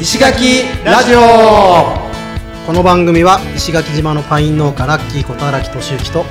[0.00, 1.20] 石垣ラジオ。
[2.66, 6.24] この番組は石垣島のパイン農家ラッキーこと荒木俊之と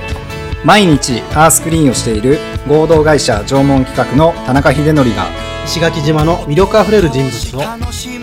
[0.66, 5.28] 毎日アースクリーンをしている合同会社縄文企画の田中秀則が
[5.66, 7.62] 石垣島の魅力あふれる人物を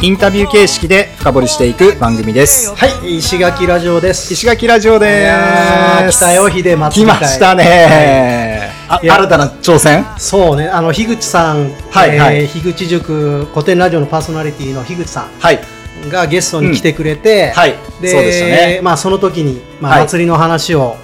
[0.03, 2.75] インタビュー形式で深掘りしていく番組です。
[2.75, 4.33] はい石垣ラジオです。
[4.33, 5.31] 石垣ラジオで
[6.11, 6.17] す。
[6.19, 8.56] 来たよ秀祭来ましたね、あい
[9.03, 9.15] や。
[9.15, 10.05] 新たな挑戦？
[10.19, 12.43] そうねあの樋口さん、はいはい。
[12.43, 15.61] えー樋口塾古典ラジオのパーソナリティの樋口さはい。
[16.07, 17.75] んがゲストに来てくれて、はい。
[18.01, 18.81] でそうでしたね。
[18.83, 20.09] まあ、その時に、まあはい。
[20.09, 20.97] 祭りの話を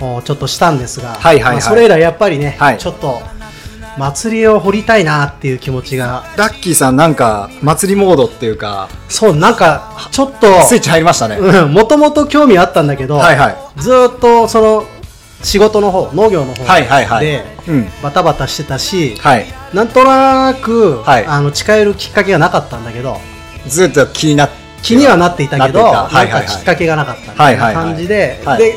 [0.00, 1.52] おちょっとしたんですが、はいはいはい。
[1.54, 2.78] まあそれ以来やっぱりね、はい。
[2.78, 3.20] ちょっと
[3.98, 6.24] 祭りを掘りたいなっていう気持ちが。
[6.36, 13.80] ラッキーさんなんか祭りモードっていうかそうなんかちょっとスイッチ入りましたね、うんもともと興味あったんだけど、はいはい。
[13.80, 14.84] ずーっとその
[15.42, 17.44] 仕事の方農業の方で、はいはいはい。
[17.68, 17.86] うん。
[18.02, 19.46] バタバタしてたし、はい。
[19.74, 21.26] なんとなく、はい。
[21.26, 23.18] あの近寄るきっかけがなかったんだけど
[23.66, 26.08] ずっと気になって気にはなっていたけどなた。
[26.08, 26.46] はいはいはい。
[26.46, 28.58] かきっかけがなかったみたいな感じで、はい。
[28.58, 28.74] で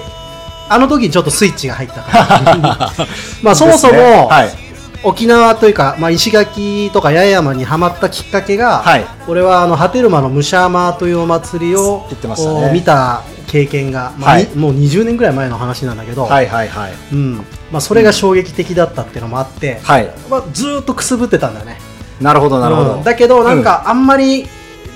[0.69, 2.91] あの時にちょっとスイッチが入ったから。
[3.41, 4.27] まあそもそも、ね。
[4.29, 4.64] はい
[5.05, 9.05] 沖縄というか、まあ、石垣とか八重山にはまったきっかけが、はい。
[9.27, 12.73] 俺はあの波照間の武者山というお祭りを言ってましたね。
[12.73, 14.45] 見た経験が、まあはい。
[14.45, 16.93] にもう20年ぐらい前の話なんだけど、はいはいはい。
[17.13, 17.35] うん。
[17.71, 20.09] まあ、それが衝撃的だったっていうのもあって、はい。
[20.29, 21.77] まあ、ずーっとくすぶってたんだよね。
[22.19, 23.03] なるほどなるほど、うん。
[23.03, 24.47] だけどなんかあんまり、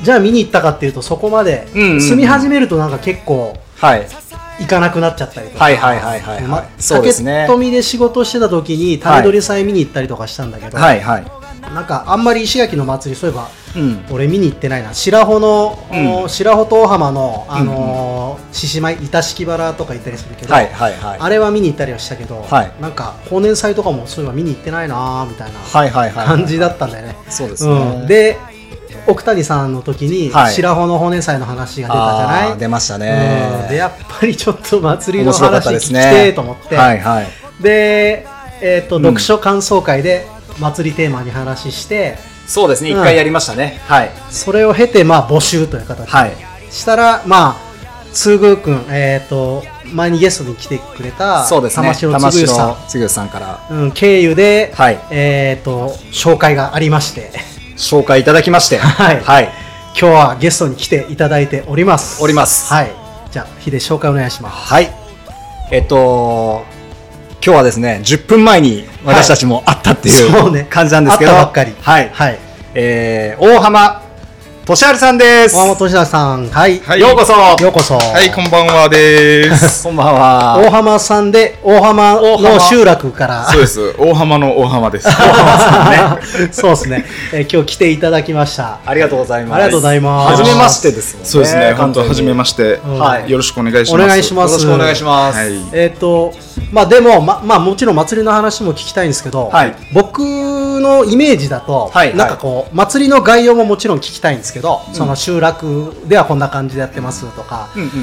[0.02, 2.02] じゃあ見に行ったかっていうとそこまで、うんうんうん。
[2.02, 4.08] 住み始めるとなんか結構はい
[4.60, 6.44] 行かなくなっちゃったりとか、はいはいはいはいはい。
[6.44, 7.46] まそうですね。
[7.48, 11.26] 竹富で仕事してた時に種取り祭見に行ったりとかしたんだけど、はいはい。
[11.74, 14.06] なんかあんまり石垣の祭りそういえばうん。
[14.10, 14.94] 俺見に行ってないな。
[14.94, 16.14] 白穂の、うん。
[16.24, 21.20] お白穂と大浜のあのー獅子舞板敷原とか行ったりするけど、はいはいはい。
[21.20, 22.72] あれは見に行ったりはしたけど、はい。
[22.82, 26.28] なんか法年祭とかもそういえば見に行ってないなーみたいなはいはいはい。
[26.28, 27.16] 感じだったんだよね。
[27.30, 28.38] そうですね、うん、で
[29.10, 30.54] 奥谷さんの時にはい。
[30.54, 33.70] 白穂の法年祭の話が出たじゃない、出ましたね、うん。
[33.70, 37.28] でやっぱりちょっと祭りの話聞きたですねてーと思って、はいはい。
[37.62, 38.26] で、
[38.62, 39.04] えーとうん。
[39.04, 40.28] 読書感想会で
[40.60, 42.90] 祭りテーマに話してそうですね。
[42.90, 43.04] 一うん。
[43.04, 44.12] 回やりましたね、はい。
[44.30, 46.06] それを経てまあ募集という形。
[46.06, 46.34] で、はい。
[46.70, 47.70] したらまあ
[48.14, 51.94] つぐくんえっ、と前にゲストに来てくれたそうですね。
[51.94, 52.78] 玉城つぐさん。
[52.88, 53.68] つぐさんから。
[53.72, 55.00] うん、経由で、はい。
[55.12, 57.32] えっ、と紹介がありまして
[57.80, 58.78] 紹介いただきまして。
[58.78, 59.22] はい。
[59.22, 62.22] はい、今日はゲストに来ていただいております。
[62.22, 62.72] おります。
[62.72, 62.92] はい。
[63.32, 64.68] じゃあヒデ紹介お願いします。
[64.68, 64.92] はい。
[65.72, 66.66] えっと
[67.44, 70.68] 今日はですね10分前に私たちも会ったっていう、そうね。
[70.70, 71.32] 感じなんですけど。
[71.32, 71.74] 会ったばっかり。
[71.82, 72.40] はい、はい。
[72.76, 74.04] えー、大浜
[74.70, 75.56] 俊治さんです。
[75.56, 76.48] 大本俊さん。
[76.48, 77.00] はい、はい。
[77.00, 77.34] ようこそ。
[77.34, 77.96] ようこそ。
[77.96, 79.86] はい、こんばんはです。
[79.86, 80.60] こんばんは。
[80.60, 83.46] 大浜さんで大浜の集落から。
[83.48, 83.96] そうです。
[83.98, 85.10] 大浜の大浜です。
[86.54, 88.78] そうですね、えー今日来ていただきました。
[88.86, 89.56] ありがとうございます。
[89.56, 90.44] ありがとうございます。
[90.44, 91.30] 初めましてですもんね。
[91.30, 91.74] そうですね。
[91.74, 92.10] 本当完全に。
[92.10, 93.00] 初めまして、ん。
[93.00, 93.32] はい。
[93.32, 94.08] よろしくお願いしおます。
[94.08, 94.52] 願いします。
[94.52, 95.54] よろしくお願いします、はい。
[95.74, 96.32] えっ、と
[96.72, 99.74] まあでもままあもちろん祭りの話も聞きたいんですけど、はい。
[99.94, 102.16] 僕のイメージだと、はい。
[102.16, 107.94] なんかこう祭りの概要ももちろん聞きたいんですけど、その集落ではこんな感じでやってますとか、うんうんうん。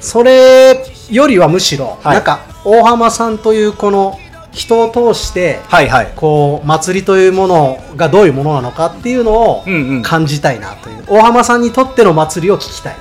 [0.00, 2.14] それよりはむしろ、はい。
[2.14, 4.18] なんか大浜さんというこの
[4.52, 6.12] 人を通して、はいはい。
[6.16, 10.02] こう祭りというものがどういうものなのかっていうのをうんうん。
[10.02, 12.96] 感じたいなという、大浜さんにとっての祭りを聞きたい。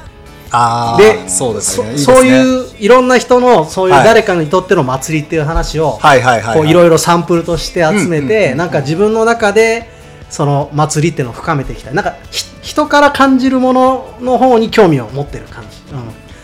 [0.51, 1.95] あででそうですね。
[1.97, 4.03] そそうういういろんな人のそういうはい。
[4.03, 8.57] 誰かにとっての祭りっていう話を、はいろいろサンプルとして集めうんうんうんて、うん。
[8.57, 9.98] なんか自分の中で
[10.29, 11.93] その祭りっていうのを深めていきたい。
[11.93, 15.77] なんかひ人から感じるものの方に興味を持ってる感じ、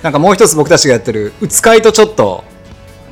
[0.01, 2.43] なんかもう一つ僕たちがやってる「うつかい」とちょっと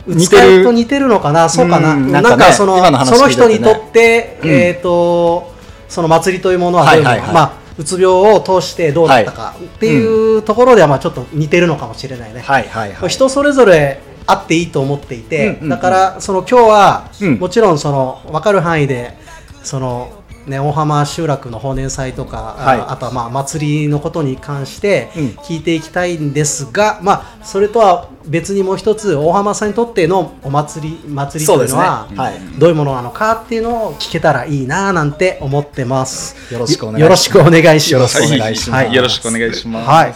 [0.06, 0.64] うん、似てる。
[0.64, 1.48] と似てるのかな？
[1.48, 2.22] そうかな,、うんな？
[2.22, 4.50] なんんかねかその今の話その人にとって、うん。
[4.50, 5.54] えっ、と
[5.88, 7.36] その祭りというものはどういうもの、はいはいはい。
[7.36, 13.10] まあうつ病を通してどうだったかっていうところではまあちょっと似てるのかもしれないね、はいはいはい。
[13.10, 19.18] 人それぞれあっていいと思っていて、うんうんうんだからその今日は、うんもちろんその分かる範囲で
[19.64, 36.54] その、ね、大浜集落の法年祭とか、あはいあとはまあ祭りのことに関してうん聞いていきたいんですが、まあ、それとは別にもう一つ大浜さんにとってのお祭り祭りというのはいどういうものなのかっていうのを聞けたらいいななんて思ってます。
[36.54, 38.16] よろしくお願いしますよろしくお願いします。
[38.16, 39.90] よろしくお願いしますはいよろしくお願いします。
[39.90, 40.16] はい。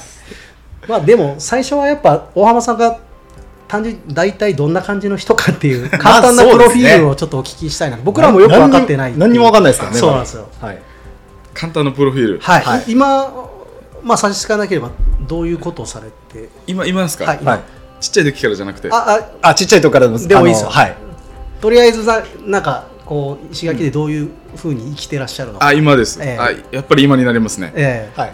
[0.87, 2.99] まあでも最初はやっぱ大浜さんが
[3.67, 7.97] 単純に大体どんな感じの人かっていう 簡単なプロフィールをちょっとお聞きしたいな。
[8.03, 9.13] 僕らもよく分かってない。
[9.17, 10.47] 何にも分かんないですからねそうなんですよ。
[10.61, 10.81] はい
[11.53, 12.39] 簡単なプロフィール。
[12.41, 12.61] はい。
[12.61, 13.33] はい今
[14.03, 14.91] まあ差し支えなければ
[15.27, 17.61] どういうことをされて、今、今ですか、はい、今はい
[17.99, 18.89] ちっちゃい時からじゃなくて。
[18.91, 20.95] ああちっちゃいとこからでもでもいいですよはいあ
[21.61, 25.65] とりあえずさなんかこう石垣でどういうふうに生きてらっしゃるのか。
[25.65, 26.51] あ、今です、ええあ。
[26.71, 27.71] やっぱり今になりますね。
[27.75, 28.33] ええはい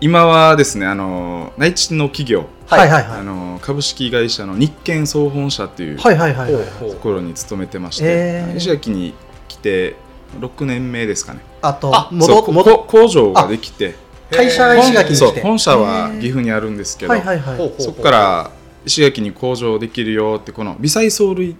[0.00, 2.88] 今はですねあの内地の企業、はい。
[2.88, 6.64] はいはいあの株式会社の日建総本社っていうはいはいはいはい。
[6.90, 8.56] ところに勤めてまして、えー。
[8.56, 9.12] 石垣に
[9.48, 9.96] 来て
[10.40, 11.40] 6年目ですかね。
[11.62, 13.94] あとそうこ戻戻こ工場ができて
[14.30, 15.40] 会社が石垣に来て。
[15.42, 17.82] 本社は岐阜にあるんですけど、はいはいはい。
[17.82, 18.50] そこから
[18.86, 21.56] 石垣に工場できるよってこの微細藻類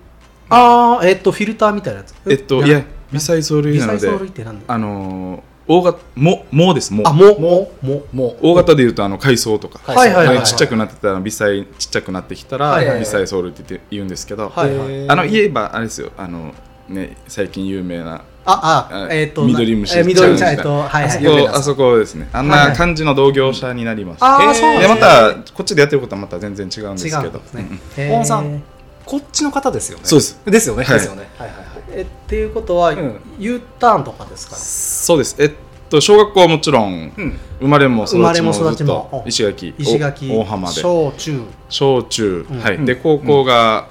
[0.49, 2.15] ああえっとフィルターみたいなやつ。
[2.27, 2.83] えっといや
[3.13, 4.73] 微細藻類微なので細藻類ってなんだ？
[4.73, 7.03] あのー大型ももですも。
[7.07, 8.37] あもももも。
[8.43, 10.45] う大型でいうとあの海藻とか、はいはいはいはい。
[10.45, 16.55] ちっちゃくなってたら微細ちっちゃくなってきたら、微細藻類って言って言うんですけど、はいはいあの言えばあれですよあの
[16.89, 22.29] ね最近有名なあああえっと緑虫え緑虫えっとはいあそはいこあそこですね。
[22.33, 24.95] あんない感じの同業者になります、あへーあそうなんですね。
[24.97, 27.23] でまたこっちでやってることはまた全然違うんですけど。
[27.23, 27.79] 違うん
[28.19, 28.63] ですさん
[29.05, 30.05] こっちの方ですよね。
[30.05, 30.41] そうです。
[30.45, 30.95] ですよね、はい。
[30.95, 31.29] ですよね。
[31.37, 31.70] はいはいはい
[32.01, 33.21] えっていうことは、ん。
[33.39, 34.61] U ターンとかですかね？
[34.61, 35.37] そうです。
[35.39, 35.53] えっ
[35.89, 37.39] と小学校はもちろんうん。
[37.61, 40.81] 生まれも育ちも生まれもちもと石垣石垣お大浜で。
[40.81, 41.43] 小中。
[41.69, 42.59] 小中、うん。
[42.61, 42.85] はい、うん。
[42.87, 43.89] で高校が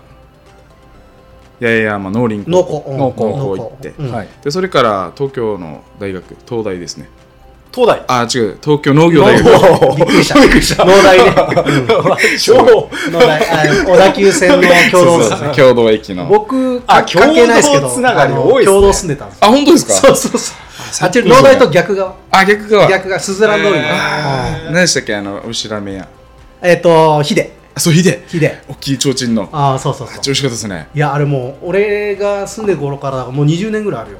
[1.59, 2.91] 八重山農林農高校。
[2.91, 3.93] 工農工農工行って。
[3.99, 4.11] うん。
[4.11, 4.27] はい。
[4.43, 7.09] でそれから東京の大学東大ですね
[7.73, 8.03] 東大。
[8.07, 8.57] あ違う。
[8.63, 9.45] 東京農業大学。
[9.97, 10.39] びっくりした。
[10.39, 10.85] びっくりした。
[10.85, 11.35] 農大ね
[12.41, 12.55] 超
[13.11, 13.41] 農大。
[13.49, 16.25] あ小田急線の共同そうそうそう共同駅の。
[16.25, 17.81] 僕あ関係ないですけど。
[17.81, 18.65] 共同つながり多いですね。
[18.65, 20.55] 共同住んでたんですあ本当ですかそうそうそう。
[21.01, 22.13] あっち農大と逆側。
[22.31, 22.87] あ逆側。
[22.89, 23.73] 逆側スズラン通り
[24.71, 25.15] 何でしたっけ？
[25.15, 26.07] あの牛ラーメン屋
[26.61, 27.51] えっとヒデ。
[27.75, 28.23] あそうヒデ。
[28.27, 28.61] ヒデ。
[28.67, 29.49] 大きい提灯の。
[29.51, 30.15] ああそうそうそう。
[30.15, 30.87] あっち美味しかったですね。
[30.95, 34.17] いやあれもう俺が住んでる頃からもう20年ぐらいあるよ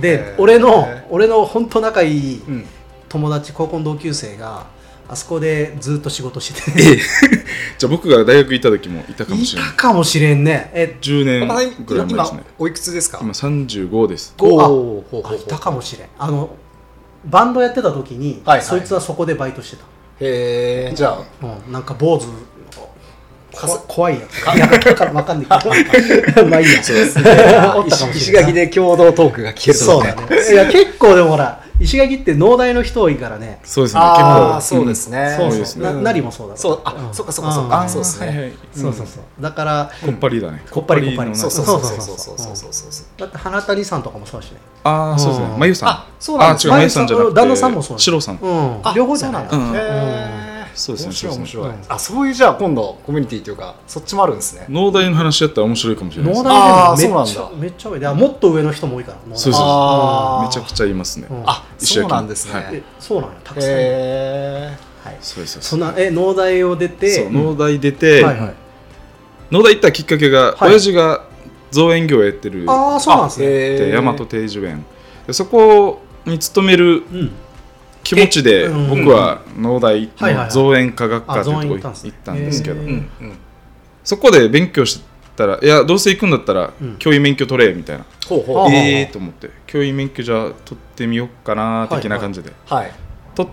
[0.00, 2.66] で俺の俺の本当仲いいうん。
[3.08, 4.66] 友達高校の同級生が
[5.06, 6.82] あそこでずっと仕事してて。
[6.82, 6.96] ええ。
[7.78, 9.70] じゃあ僕が大学行った時もいたかもいしれない。
[9.72, 10.70] たかもしれんね。
[10.74, 12.40] え10年まあぐらい前ですね。
[12.42, 13.18] 今おいくつですか？
[13.22, 14.34] 今35です。
[14.36, 16.08] ごあいたかもしれん。
[16.18, 16.50] あの
[17.26, 18.66] バンドやってた時に、はいはい。
[18.66, 19.82] そいつはそこでバイトしてた、
[20.20, 21.46] へえじゃあ。
[21.66, 22.24] うん、なんか坊主
[23.88, 24.56] 怖いやつ。
[24.56, 24.66] いや、
[25.12, 26.46] わかんないけど。
[26.46, 26.82] まあいいや。
[26.82, 27.24] そうですね。
[28.14, 30.22] 石垣で共同トークが聞けるそうだね。
[30.52, 33.58] いや、結構でもほら、石垣って農大の人多いからね。
[33.64, 34.00] そうですね。
[34.00, 34.60] 結構。
[34.60, 35.36] そうですね。
[35.36, 35.92] そうですね。
[35.92, 37.82] なりもそうだそう、あ、そっかそっかそっか。
[37.82, 38.52] あそうですね。
[38.72, 39.42] そうそうそう。
[39.42, 39.90] だから。
[40.04, 40.62] こっぱりだね。
[40.70, 41.36] こっぱりこっぱり。
[41.36, 43.20] そうそうそうそうそうそうそう。
[43.20, 44.58] だって花谷さんとかもそうだしね。
[44.84, 45.56] ああ、そうですね。
[45.58, 45.88] まゆさん。
[45.88, 46.68] あ、そうなんです。
[46.68, 46.76] あ、違う。
[46.76, 47.34] まゆさんじゃなくて。
[47.34, 47.98] 旦那さんもそう。
[47.98, 48.38] しろさん。
[48.40, 49.48] うん両方じゃない。
[49.50, 50.53] うん。
[50.74, 51.68] そうですね面白い面白い。
[51.68, 54.66] うんあそういうじゃあ今度コミュニティというかそっちもあるんですね。
[54.68, 56.42] 農大の話やったら面白いかもしれないです。
[56.42, 58.00] 農大でもめっちそうなんゃめっちゃ多い。
[58.00, 61.26] でもっと上の人も多いからそうそうめちゃくちゃいますね。
[61.30, 61.42] うん。
[61.46, 62.66] あそうなんですはい。
[62.68, 65.16] えねそうなんよたくさんはい。
[65.20, 68.54] そうですそんなえ農大を出てそう農大出てはいはい。
[69.50, 70.70] 農大行ったきっかけがはい。
[70.70, 71.24] 親父が
[71.70, 72.64] 造園業をやってる。
[72.68, 73.46] ああそうなんですね。
[73.46, 74.84] で大和定寿園。
[75.26, 77.32] でそこに勤めるうん
[78.04, 82.80] 気持ちで僕は農大の造園科学科あというとこ行ったんですけど。
[84.04, 85.02] そこで勉強し
[85.34, 86.96] たらいやどうせ行くんだったらうん。
[86.98, 88.04] 教員免許取れみたいな。
[88.04, 89.50] うええと思って。
[89.66, 92.52] 教員免許じゃあ取ってみようかな的な感じで。
[92.66, 92.92] はい
[93.34, 93.52] 取っ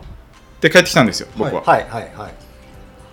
[0.59, 1.63] て帰ってきたんですよ僕は。
[1.63, 2.33] はいはいはい。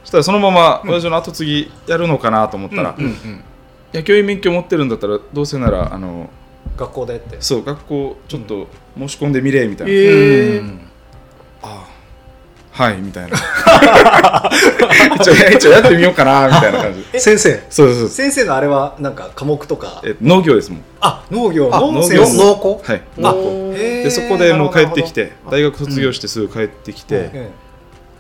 [0.02, 3.44] そしたらそのまま親父の後継ぎやるのかなと思ったらいうんうん。
[3.92, 6.28] や教員免許持ってるんだったらどうせならあの
[6.76, 7.36] 学校でって。
[7.40, 8.66] そう学校ちょっと
[8.98, 9.92] 申し込んでみれみたいな、
[12.78, 13.36] はいみたいな。
[15.16, 17.20] 一応一応やってみようかなみたいな感じ。
[17.20, 17.60] 先生。
[17.68, 18.08] そうそうそう。
[18.08, 20.00] 先生のあれはなんか科目とか。
[20.04, 20.82] え農業ですもん。
[21.00, 21.74] あ農業。
[21.74, 22.80] あ農業生農工？
[22.84, 23.02] はい。
[23.20, 24.04] あおーへー。
[24.04, 27.50] でそこでもう帰ってきて大学卒業してすぐ帰ってきて、え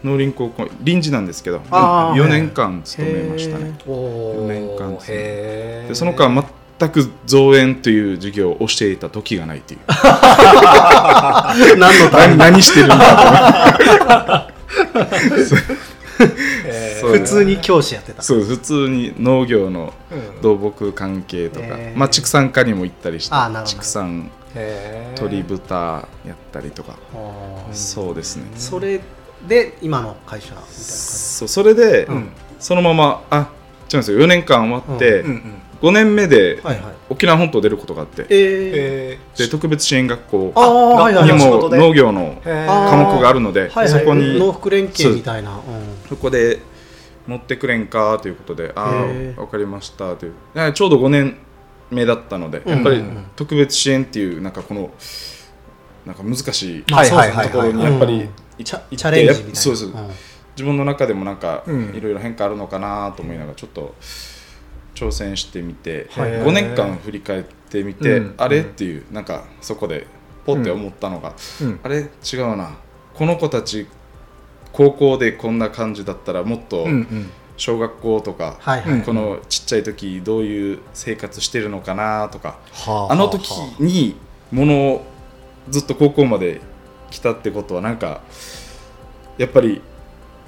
[0.02, 2.20] 農林高校臨時なんですけどあー。
[2.20, 3.76] 4年間勤めましたね。
[3.78, 6.34] えお四年間でその間
[6.78, 9.80] 全く造園という授業をしていた時がないっていう。
[11.76, 14.48] 何のため何何してるんだ
[16.18, 17.10] へーそう。
[17.12, 18.22] 普通に教師やってた。
[18.22, 21.98] そう普通に農業のうん土木関係とか、へー。
[21.98, 26.94] まあ、畜産科にも行ったりして畜産鶏豚やったりとか、
[27.72, 28.44] そうですね。
[28.56, 29.00] それ
[29.46, 32.28] で今の会社みたいなそうそれで、うん。
[32.60, 33.36] そのままあ
[33.92, 34.18] 違うんですよ。
[34.18, 36.60] 4年間終わって、うんうん5年目で
[37.08, 39.18] 沖縄本島出ることがあって、で
[39.50, 45.56] 特別支援学校にも農業の科目があるので、そこに農福連携みたいな。
[45.56, 45.62] うん。
[46.08, 46.60] そこで
[47.28, 49.04] 乗ってくれんかということで、あ
[49.36, 50.32] あ、わかりましたという、
[50.72, 51.36] ちょうど5年
[51.90, 53.04] 目だったので、うんやっぱり
[53.36, 54.90] 特別支援っていう、なんかこの、
[56.06, 58.28] なんか難しいところにはいやっぱり
[58.64, 60.08] チャレンジみたいな。
[60.56, 61.94] 自分の中でもなんかうん。
[61.94, 63.94] いろいろ変化あるのかなと思いながら、ちょっと
[64.98, 66.32] 挑戦してみて、はい。
[66.32, 68.34] 5年間振り返ってみて、うん。
[68.36, 70.06] あれっていう、なんかそこで
[70.44, 71.80] ポッて思ったのが、うん。
[71.82, 72.76] あれ違うな。
[73.14, 73.86] この子たち
[74.72, 76.86] 高校でこんな感じだったらもっと
[77.56, 78.58] 小学校とか、
[79.04, 83.50] このちっちゃい時どういう生活してるのかなとか、はあの時
[83.80, 84.16] に
[84.52, 85.06] ものを
[85.68, 86.60] ずっと高校まで
[87.10, 88.22] 来たってことはなんか
[89.36, 89.82] やっぱり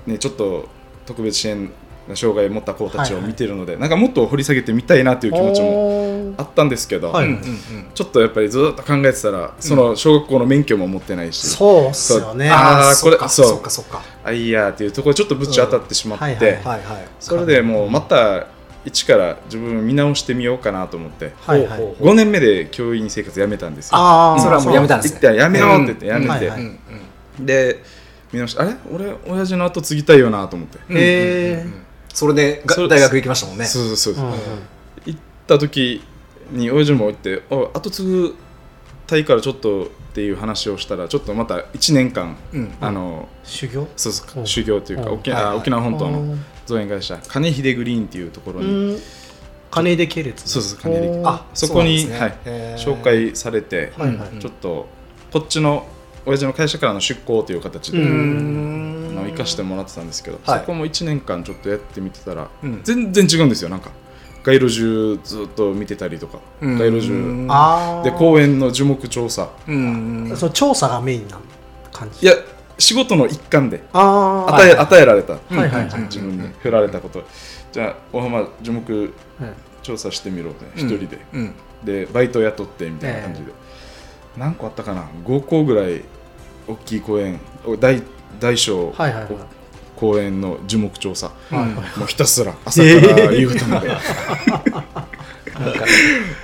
[0.06, 0.68] ねちょっと
[1.06, 1.70] 特別支援の
[2.16, 7.26] 障害を持った子たちを見てるので、なんかもっと掘り下げてみたいなという気持ちももあったんですけど、はい。
[7.26, 7.32] うん。
[7.32, 12.48] うんうんちょっとやっぱりずっと考えてたらその小学校の免許も持ってないし、そうっすよね。
[12.48, 13.60] そうあーこれそっかそう。
[13.60, 14.02] かそっか。
[14.24, 16.30] あいいやっていうところちょっとぶち当たってしまって、うん。
[16.38, 17.08] はいはいはいはい。
[17.18, 18.46] それでもうまた
[18.84, 21.78] 一から自分見直してみようかなと思ってはいはい。
[21.78, 23.90] ほうほう5年目で教員生活辞めたんですよ。
[23.94, 25.18] あーそれはもうやめたんですね。
[25.18, 26.60] 一旦やめようって言ってやめて、はいはい。
[26.60, 26.78] うん
[27.38, 27.82] うんで
[28.32, 28.74] 見直してあれ？
[28.92, 33.64] 俺親父の後継ぎたいよなと思って、うんへーうんうんそれで大学行きましたもんね。
[33.64, 34.38] そうそうそう、うんうん。
[35.06, 36.02] 行った時
[36.50, 38.34] に親父も言って「おい後継ぐ
[39.06, 42.74] たいからちょっと」っていう話をしたらちょっとまた1年間、うん。
[42.80, 43.86] あの修行？
[43.96, 44.46] そうそううん。
[44.46, 45.14] 修行というか、うん。
[45.14, 46.44] 沖は沖縄本島のうん。
[46.66, 48.98] 造園会社金秀グリーンっていうところうに、ん。
[49.70, 51.28] 金出系列そうそう金秀おー。
[51.28, 52.38] あそこにはい
[52.76, 54.40] 紹介されて、はいはい。
[54.40, 54.88] ちょっと
[55.32, 55.86] こっちの
[56.26, 57.98] 親父の会社からの出向という形で、
[59.20, 60.60] の生かしてもらってたんですけど、はい。
[60.60, 62.80] そこも1年間ちょっとやってみてたら、うん。
[62.82, 63.68] 全然違うんですよ。
[63.70, 63.90] なんか
[64.42, 66.78] 街路樹ずっと見てたりとか、うん。
[66.78, 67.46] 街路樹。
[67.48, 69.50] ああで公園の樹木調査。
[69.68, 70.32] うん。
[70.36, 71.38] その調査がメインな
[71.92, 72.26] 感じ？
[72.26, 72.34] いや
[72.78, 73.82] 仕事の一環で。
[73.92, 76.00] 与え,、与えられた、はいはいはい。
[76.02, 77.22] 自分に振られたこと。
[77.72, 79.54] じゃあ大浜樹木はい。
[79.82, 80.88] 調査してみろってうん。
[80.88, 81.54] 一人で、うん。
[81.84, 83.52] でバイト雇ってみたいな感じで、
[84.36, 86.02] 何個あったかな？5個ぐらい
[86.68, 87.40] 大きい公園。
[87.66, 88.02] お大
[88.38, 88.94] 大小
[89.96, 91.68] 公園の樹木調査、はいはい。
[91.98, 94.06] もうひたすら朝から夕方まで、なんか。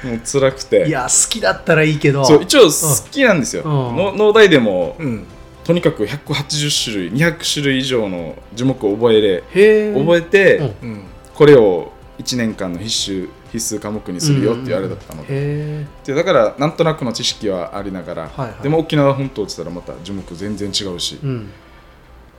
[0.05, 0.89] もう辛くて。
[0.89, 2.25] いや好きだったらいいけど。
[2.25, 5.27] そう一応好きなんですよ、う農大でも、うん。
[5.65, 10.91] とにかく180種類200種類以上の樹木を覚えれ覚えて、うん。
[10.91, 11.03] うん
[11.37, 18.63] これを1年間の必修必須科目にするよって言われだったので、へでだからなんとなくの知識はありながら、はいはい。
[18.63, 21.19] でも沖縄本島って言ったらまた樹木全然違うし、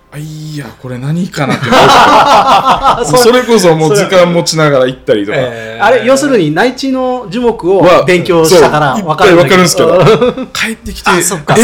[0.10, 1.66] あいやこれ何かなって。
[3.18, 10.04] それこそもう時間持ちながら行ったりとか、えーあれ要するに内地の樹木をは勉強したから分かるんですけど。
[10.04, 11.56] ど 帰ってきてあそっか。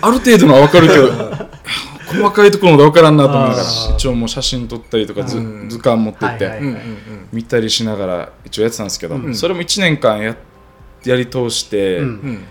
[0.00, 1.10] ある程度のは分かるけど
[2.06, 5.68] 細かいところまで分からんなと思いながら一応もう写真撮ったりとか図うん。
[5.68, 6.60] 図鑑持ってって、
[7.32, 9.34] 見たりしながら一応やってたんですけど、うん。
[9.34, 10.36] それも1年間や
[11.04, 12.44] やり通して、うん。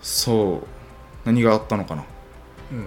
[0.00, 0.66] そう
[1.24, 2.04] 何があったのかな。
[2.70, 2.86] うん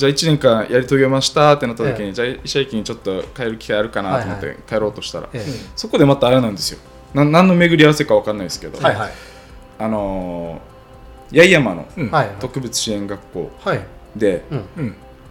[0.00, 5.44] じゃあ1年間やり遂げましたってなった時に、えじゃあ医者駅にちょっと帰る機会あるかなと思って帰ろうとしたら、え
[5.76, 6.78] そこでまたあれなんですよ。
[7.12, 9.10] な何の巡り合わせか分かんないですけど、はいはい。
[9.78, 10.70] あのー
[11.32, 11.86] 八重山の
[12.40, 13.80] 特別支援学校はい。
[14.16, 14.42] で、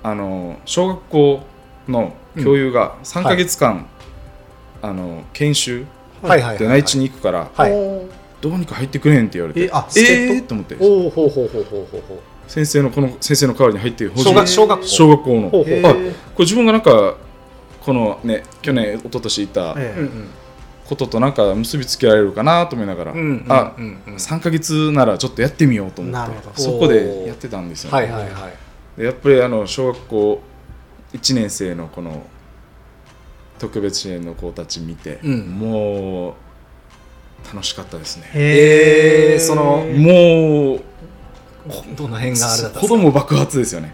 [0.03, 1.43] あのー小学校
[1.87, 3.87] の教諭が3か月間、
[4.83, 5.85] あのー研修
[6.59, 7.49] で内地に行くから、
[8.39, 10.77] どうにか入ってくれんって言われてえっ人えーと思って。
[10.79, 14.87] おおほうほうほうほうほうほう先生のこの先生の代わりに入ってほしい小学小学校。
[14.87, 15.49] 小学校の。
[15.51, 15.79] ほうほう。
[15.85, 17.15] あこれ自分がなんか
[17.79, 19.77] このね去年一昨年行った
[20.85, 23.21] こととなんか結びつけられるかなと思いながら、あうん
[24.07, 28.49] うん3か月ならちょっとやってみようと思ってそこでやってたんですよ、はいはいは
[28.97, 28.99] い。
[28.99, 30.41] でやっぱりあの小学校
[31.13, 32.25] 1年生のこの
[33.59, 35.47] 特別支援の子たち見て、うん。
[35.49, 36.33] もう
[37.53, 38.29] 楽しかったですね。
[38.33, 39.39] へー。
[39.39, 40.88] そのもう
[41.95, 42.79] どの辺があれだった。
[42.79, 43.93] ん子供爆発ですよね。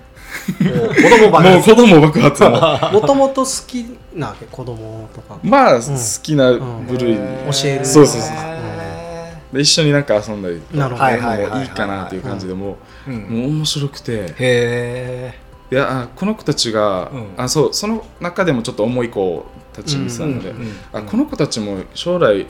[0.60, 2.50] ですかもう子供ばもう子供爆発も
[2.92, 4.46] もともと好きなわけ？
[4.46, 5.38] 子供とか。
[5.44, 5.82] まあ、好
[6.24, 7.14] きな部類。
[7.14, 7.24] に、教
[7.70, 10.80] えるそうそうそうへで一緒になんか遊んだりとか。
[10.80, 11.04] なるほど。
[11.04, 11.50] はいはいはいはい。
[11.52, 13.42] もういいかなっていう感じでもう,、ーうん。
[13.42, 14.12] もう面白くて。
[14.14, 15.34] へえ
[15.72, 17.28] いやあこの子たちが、うん。
[17.38, 20.62] あそうその中でもちょっと重い子たち見てたので、うん。
[20.62, 20.76] うん。
[20.94, 22.46] あこの子たちも将来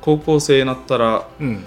[0.00, 1.64] 高校生になったらうん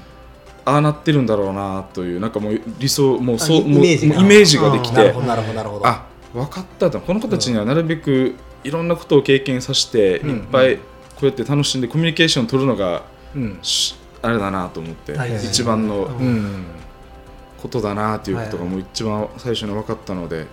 [0.66, 4.16] ああなってるんだろうなというなんかもう理想もうそうイもうメージが。
[4.16, 5.88] もうイメージができてなるほどなるほどなるほど。
[5.88, 10.82] あ分かったとこの子たちにはなるべくいろんなことを経験させて、うんいっぱいこ
[11.24, 13.04] うやって楽しんでコミュニケーションを取るのが
[13.36, 13.60] うん。
[13.62, 16.26] しあれだなと思って一番のうん。
[16.28, 16.66] うん
[17.62, 20.48] ことだなということがはいもう一番最初に分かったので、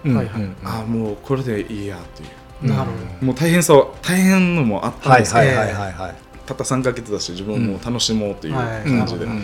[0.63, 2.29] ああもうこれでいいやっていう。
[2.65, 2.69] うん。
[2.69, 8.91] なるほもう大変さは大変のもあったんはいですけど、はいはいはいはいたった3ヶ月だし自分も楽しもうというはい。
[8.91, 9.25] 感じで。
[9.25, 9.43] うんうん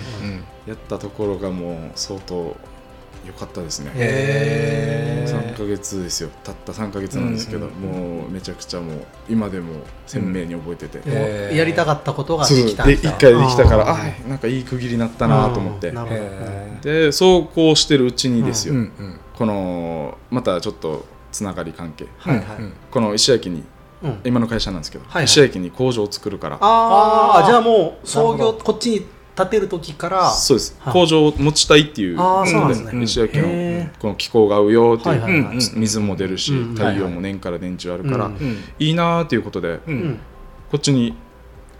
[0.66, 2.56] やったところがもう相当
[3.26, 6.28] 良かったですね、へ3ヶ月ですよ。
[6.42, 11.56] たった3ヶ月なんですけど、うんもうめちゃくちゃもう今でも鮮明に覚えてて、でもへー。
[11.56, 15.94] やりたかったことができたで1回できたからああなんかいい区切りになったなと思って。
[16.82, 18.80] でそうこうしてるうちにですよ、うん。
[18.80, 19.20] うん。
[19.34, 22.06] このまたちょっとつながり関係。
[22.18, 22.46] はいはい。
[22.58, 22.72] うん。
[22.90, 23.64] この石焼に
[24.02, 24.20] うん。
[24.24, 25.24] 今の会社なんですけど、はいはい。
[25.24, 26.58] 石焼に工場を作るから。
[26.60, 29.06] ああじゃあもう創業こっちに
[29.36, 30.76] 建てる時からそうです。
[30.78, 30.92] はい。
[30.92, 33.02] 工場を持ちたいっていうあーそうなんのですね。
[33.02, 35.56] 石焼へのーこの気候が合うよっていう、はいはいはい。
[35.56, 36.74] うん水も出るし、うん。
[36.74, 38.32] 太陽も年から年中あるから、うん。
[38.32, 38.58] うん。
[38.78, 39.80] いいなーっていうことで、
[40.70, 41.14] こっちに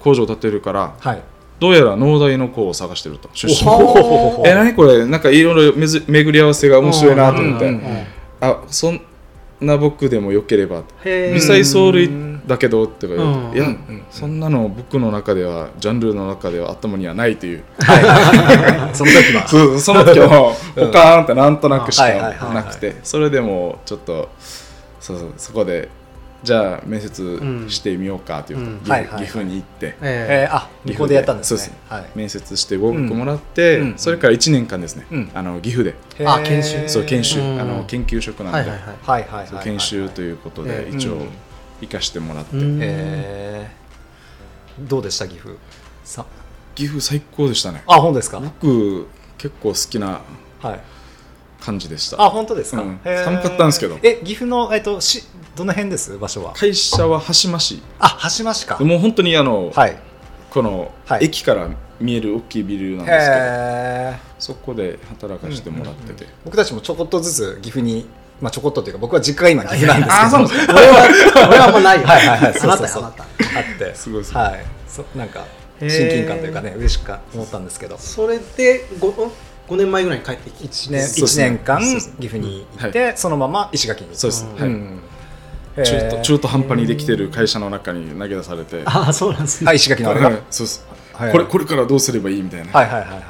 [0.01, 1.23] 工場を建てるからはい。
[1.61, 3.71] どうやら農大の子を探してると出身。
[4.45, 5.07] え何これ？
[5.07, 7.81] なんかいろいろ巡り合わせが面白いなと思って、
[8.41, 9.01] あそん
[9.61, 10.83] な僕でもよければ。
[11.05, 12.11] 微細藻類
[12.47, 13.57] だけどって言われて、うん。
[13.57, 17.65] いや、うんそんなの僕の中ではジャンルの中では頭にはないという。
[17.79, 18.95] はい。
[18.95, 19.49] その時は。
[19.49, 22.97] そうその時もポカーンってなんとなくしかなくて。
[23.03, 24.29] それでもちょっと
[25.01, 25.89] そうそうそこで
[26.43, 29.07] じゃあ面接してみようかということでうん。
[29.07, 29.97] 岐阜岐阜に行って。
[30.03, 30.49] ええ。
[30.51, 31.59] ーあ向こうでやったんですね。
[31.59, 31.93] そうです。
[31.93, 32.07] はい。
[32.15, 33.95] 面接して合格もらって、うん。
[33.97, 35.31] それから1年間ですね、うん。
[35.35, 35.95] あの岐阜で、
[36.27, 36.89] あ研修。
[36.89, 37.61] そう研修、うん。
[37.61, 38.71] あの研究職なんで、
[39.63, 40.95] 研修ということでええ。
[40.95, 41.29] 一応うん
[41.87, 43.69] 行かしてもらって、
[44.81, 45.57] どうでした岐阜？
[46.05, 46.26] さ
[46.75, 47.83] 岐阜最高でしたね。
[47.87, 48.41] あ本当ですか？
[48.41, 49.07] 僕
[49.38, 50.21] 結構好きな
[50.61, 50.81] はい。
[51.61, 52.21] 感じでした。
[52.23, 53.00] あ本当ですか、うん。
[53.03, 53.99] 寒かったんですけど。
[54.03, 55.25] え岐阜のえっとし
[55.57, 56.19] どの辺です？
[56.19, 56.53] 場所は？
[56.53, 57.81] 会社は羽島市。
[57.99, 58.79] あ羽島市か。
[58.81, 59.97] もう本当にあの、はい。
[60.50, 61.25] このはい。
[61.25, 63.37] 駅から見える大きいビルなんですけ
[64.19, 68.07] ど、そこで働かせてもらってて、僕たちもちょこっとずつ岐阜に
[68.45, 70.49] まあちょこっとというか僕は実家が今岐阜なんですあけど。
[70.49, 72.07] そう 俺は俺はあんまないよ。
[72.07, 72.89] はいはいはいあなたそうそう。
[72.89, 73.25] そうよあなた。
[73.25, 73.27] あ
[73.63, 74.43] ってすごいすごい。
[74.43, 74.65] はい。
[74.87, 75.47] そなんか
[75.81, 77.97] 親近感というかね嬉しく思ったんですけど。
[77.99, 79.31] それで 5,
[79.67, 80.69] 5年前ぐらいに帰ってきて。
[80.69, 81.47] 1年そうですね。
[81.47, 84.11] 一年間岐阜に行って、そのまま石垣に。
[84.13, 84.69] そうです、うんはい。
[84.69, 85.01] ん。
[85.85, 90.29] 中途中途半端にできてる会社の中に投げ出されて、ああそうなんですね、はい石垣のあれが？
[90.29, 91.33] はいそうですはい。
[91.33, 93.21] これこれからどうすればいいみたいな、はいはいはいはいは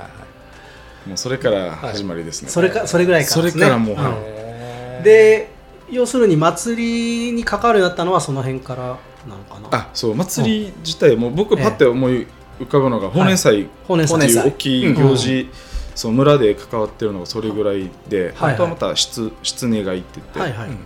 [1.06, 1.08] い。
[1.08, 3.64] もうそれから始まりですね、それかそれぐらいからですね。
[3.64, 4.43] それからもうはい
[5.02, 5.50] で
[5.90, 9.68] 要するに祭りに関わるようになったのはその辺からなのかな。
[9.70, 12.26] あそう祭り自体も僕パッて思い
[12.60, 13.92] 浮かぶのが法年祭って
[14.26, 15.50] いう大きい行事、
[15.94, 18.32] そう村で関わってるのがそれぐらいで、はい。
[18.34, 18.54] はい。
[18.54, 20.52] あとはまた失失根がいって言って、はい。
[20.52, 20.78] はい、うん。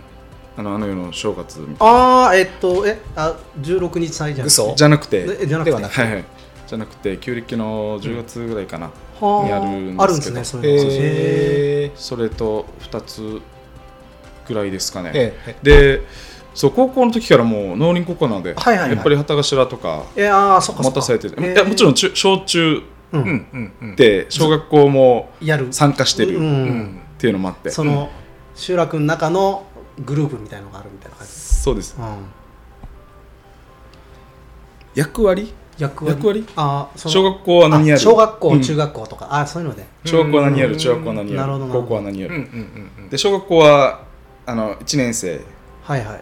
[0.57, 4.67] あのあの世の正月みたいああえっとえあ16日祭じゃなくて嘘。
[4.69, 5.71] なじゃなくてえじゃなくて？
[5.71, 6.25] ではなくはいはい。
[6.67, 10.03] じゃなくて旧暦の10月ぐらいかな、はにあるんですけど。
[10.03, 13.41] あるんですねそういうのへへそれと2つ
[14.49, 16.01] ぐらいですかね、ええで
[16.55, 18.95] そう高校の時からもう農林高校なので、はいはいはい。
[18.95, 22.83] やっぱり旗頭とか持たされてて、へーいやもちろん中小中
[23.13, 23.95] ううんんうんうん。
[23.95, 25.71] で小学校もやる。
[25.71, 26.37] 参加してる。
[26.37, 26.43] うん。
[26.43, 27.01] うん。
[27.17, 28.09] っていうのもあって、その
[28.55, 29.67] 集落の中の
[30.03, 31.95] グループみたいのがあるみたいな感じ、そうです。
[31.97, 32.05] うん、
[34.95, 35.53] 役割？
[35.77, 36.45] 役割？
[36.55, 38.01] あその小学校は何やる？
[38.01, 38.61] あ小学校、うん。
[38.61, 39.27] 中学校とか。
[39.31, 39.85] あそういうので。
[40.03, 40.71] 小学校は何やうん。
[40.73, 41.53] る中学校は何やる？
[41.71, 43.09] 高校は何やる、うんうんうんうん。
[43.09, 44.08] で小学校は
[44.49, 45.41] あの1年生。
[45.83, 46.21] はいはい。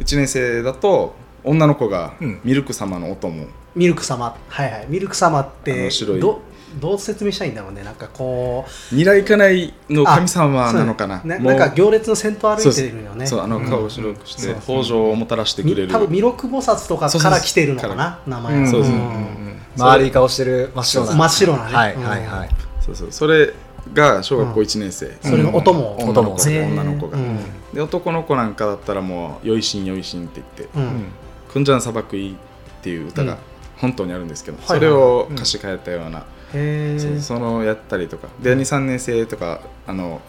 [0.00, 2.40] 1年生だと女の子がうん。
[2.42, 3.46] ミルク様のお供、
[3.76, 4.36] ミルク様。
[4.48, 4.86] はいはい。
[4.88, 6.20] ミルク様っあての白い。
[6.20, 6.40] ど
[6.80, 7.84] どう説明したらいいんだろうね。
[7.84, 8.94] なんかこう。
[8.94, 11.22] 二来家内の神様なのかな。
[11.22, 11.38] ね。
[11.38, 13.26] なんか行列の先頭歩いてるよね。
[13.26, 13.68] そうあのうん。
[13.68, 15.86] 顔を白くしてそう豊穣をもたらしてくれる。
[15.86, 18.66] み多分弥勒菩薩とかから来てるのかな名前は。
[18.66, 21.12] そうそううんうん丸い顔してる真っ白な。
[21.14, 21.74] 真っ白なね。
[21.74, 21.94] はい。
[21.94, 22.26] うんはい。
[22.26, 22.48] はい
[22.80, 23.12] そうそう。
[23.12, 23.52] それ
[23.92, 25.96] が小学校1年生、それのお供。
[26.00, 26.46] うん女の子
[26.84, 27.38] の子が、うん。
[27.74, 30.84] で男の子なんかだったらもう「よいしんよいしん」って言ってううん。
[30.84, 31.06] ん
[31.52, 32.36] 「くんじゃん砂漠いい」っ
[32.82, 33.38] ていう歌がうん。
[33.78, 38.28] 本当にあるんですけど、それを歌詞変えたような、へえそそのやったりとか。
[38.40, 40.20] で23年生とかあの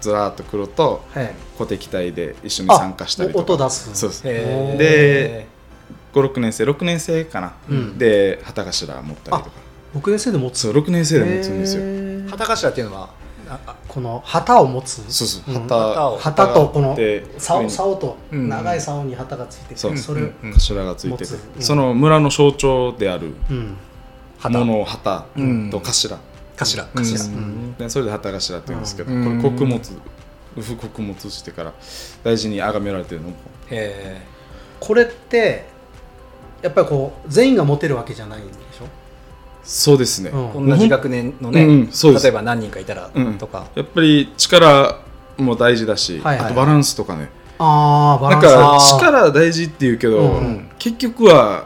[0.00, 1.34] ずらーっと来るとはい。
[1.58, 3.52] 鼓笛隊で一緒に参加したりとか。
[3.52, 3.90] 音出す。
[3.94, 5.46] そうですで
[6.12, 7.98] 56年生6年生かな、うん。
[7.98, 9.56] で旗頭持ったりとか。
[9.96, 10.58] 6年生で持つ。
[10.60, 11.82] そう6年生で持つんですよ
[12.30, 13.10] 旗頭っていうのは
[13.88, 15.04] この旗を持つ？
[15.12, 15.54] そうそう。
[15.54, 15.68] うん。
[15.68, 18.48] 旗,、とこので竿竿とうん。
[18.48, 19.96] 長い竿に旗がついてて、そう。
[19.96, 20.34] それ、うん。
[20.42, 20.54] うん。
[20.54, 21.26] 頭がついてて、
[21.60, 23.76] その村の象徴であるうん。
[24.38, 24.58] 旗。
[24.58, 25.70] ものを旗うん。
[25.70, 26.18] と頭、
[26.56, 26.84] 頭。
[26.94, 26.94] 頭。
[26.94, 27.74] うん。
[27.76, 29.42] でそれで旗頭って言うんですけど、うん。
[29.42, 29.80] これ穀物。
[30.56, 31.72] 不穀物してから
[32.22, 33.32] 大事に崇められてるの？
[34.78, 35.66] これって
[36.62, 38.54] やっぱりこう全員が持てるわけじゃないんで
[39.64, 40.50] そうですね、うん。
[40.50, 43.38] ー同じ学年のねうん例えば何人かいたらうん。
[43.38, 45.00] とかやっぱり力
[45.38, 46.46] も大事だし、はいはい。
[46.46, 47.30] あとバランスとかね。
[47.58, 50.38] ああバランスなんか力大事っていうけど、うん。
[50.38, 51.64] うん結局は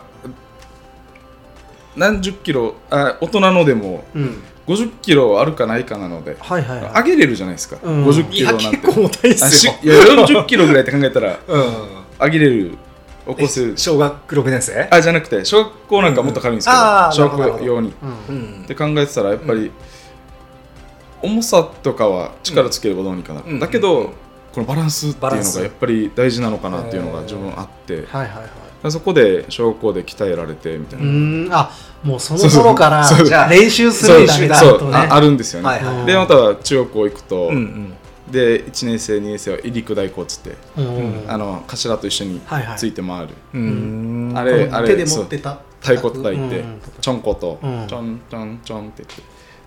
[1.96, 4.42] 何十キロあ大人のでもうん。
[4.68, 6.92] 50キロあるかないかなのではいはいはい。
[6.92, 8.04] 上げれるじゃないですか、うん。
[8.06, 8.76] 50いやキロなんて。
[8.76, 9.72] 結構重たいっすよ。
[9.82, 11.64] いや40キロぐらいって考えたらうん。
[12.20, 12.78] 上げれる
[13.28, 14.88] 起こせるえ小学6年生？
[14.90, 16.84] あじゃなくて小学校なんかもっと軽いんですけど、うん。
[16.84, 17.94] あー小学校用に。
[18.28, 18.36] うん。
[18.36, 19.70] うんって考えてたらやっぱり、
[21.22, 23.60] 重さとかは力つければどうにかなる、うん。
[23.60, 24.12] だけど、
[24.52, 28.42] このバランスっていうのがやっぱり大事なのかなっていうのが自分あって、はいはいは
[28.86, 28.90] い。
[28.90, 31.52] そこで小学校で鍛えられてみたいうな、ーん。
[31.52, 31.70] あ
[32.02, 34.58] もうその頃からじゃあ練習するんだねそう。
[34.58, 34.92] ちゃんとね。
[34.92, 36.06] そうああるんですよね、はいはい。
[36.06, 37.94] でまた中学校行くと、うんうん
[38.30, 41.24] で1年生2年生は入陸代行っつって、うん。
[41.26, 42.40] あの頭と一緒に
[42.76, 44.32] ついて回る、うん。
[44.36, 46.80] あれあれ手で持ってた太鼓叩いて、うん。
[47.00, 47.86] ちょんこと、うん。
[47.86, 49.22] ちょんちょんちょんって言って。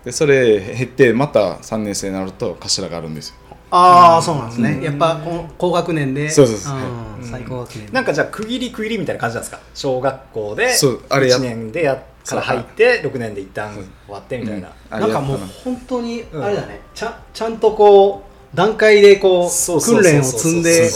[0.06, 3.36] でそれ減ってまた3年生になると頭があるんですよ。
[3.74, 4.84] ああそうなんですね。
[4.84, 6.30] やっぱこの高学年で。
[6.30, 6.78] そうそうそう。
[6.78, 7.24] ん。
[7.24, 7.94] 最高学年。
[7.94, 9.60] なんかじゃあ区切り区切りみたいな感じなんですか？
[9.74, 16.44] 小学校でそうあれや1年でやから入って6年で一旦終わってみたいな、あなんかもう本当にうん。
[16.44, 16.82] あれだね。
[16.94, 20.90] ちゃんちゃんとこう段階でこそう訓練を積んで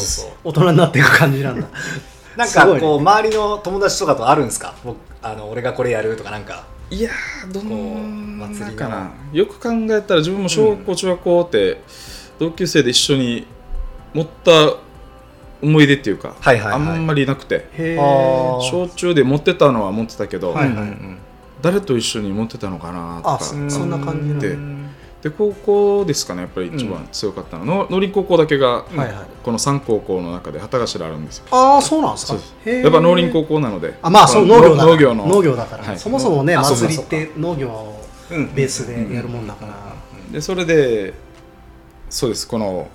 [0.44, 1.68] 大人になっていく感じなんだ。
[2.36, 4.74] なんかこう周りの友達とかとあるんですか？
[4.84, 6.66] 僕あの俺がこれやるとかなんか。
[6.92, 11.82] いやーどこんう祭りかなよく考えたら自分も小学校、中学校って
[12.38, 13.48] 同級生で一緒に
[14.14, 14.76] 持った
[15.64, 16.74] 思い出っていうか、はいはいはい。
[16.74, 17.68] あんまりなくて。
[18.00, 21.18] 小中で持ってたのは持ってたけど、はいうんうん。
[21.62, 23.34] 誰と一緒に持ってたのかなとか。
[23.36, 24.48] あそそんな感じなんだ。
[24.48, 24.58] で
[25.26, 27.80] で高校ですかねやっぱり一番強かったの。
[27.80, 29.12] は、の農林高校だけが、はいはい。
[29.44, 31.46] この3高校の中で旗頭あるんですよ。
[31.50, 32.36] ああそうなんですか？
[32.70, 33.98] やっぱ農林高校なので。
[34.04, 34.92] あまあそうの農業だから。
[34.92, 35.26] 農業の。
[35.26, 35.98] 農業だから、はい。
[35.98, 38.54] そもそもね祭りって農業をうん。
[38.54, 39.74] ベースでやるもんだから、
[40.32, 41.16] でそれで
[42.08, 42.48] そうです。
[42.48, 42.88] この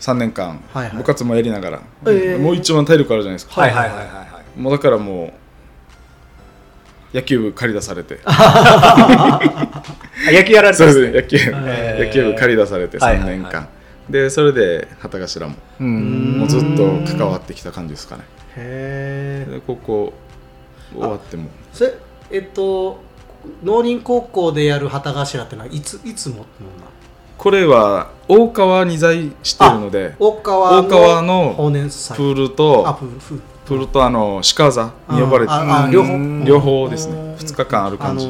[0.00, 0.96] 3年間、はいはい。
[0.98, 2.38] 部活もやりながら、えー。
[2.38, 4.60] もう一番体力あるじゃないですか、はいはいはいはいはい。
[4.60, 5.32] もうだからもう
[7.16, 8.18] 野球部借り出されて。
[8.26, 9.40] あ
[10.30, 11.96] 野球やられてそうでですすね。
[11.98, 13.38] 野球,、野球部借り出されて3はいはいはい。
[13.38, 13.68] 年間、
[14.10, 16.38] でそれで旗頭もうん。
[16.40, 18.24] もうずっと関わってきた感じですかね。
[18.56, 20.12] へえで高校
[20.92, 21.48] 終わっても。
[21.72, 21.94] それ
[22.30, 23.00] えっと
[23.64, 26.46] 農林高校でやる旗頭ってのはいついつももんな
[27.38, 32.16] これは大川に在しているので大川大川の法年祭。
[32.16, 35.52] プールあとプールプールプールとあの鹿座に呼ばれて
[35.92, 37.14] 両方うん両方ですね。
[37.14, 37.34] うん。
[37.34, 38.26] 2日間ある感じ。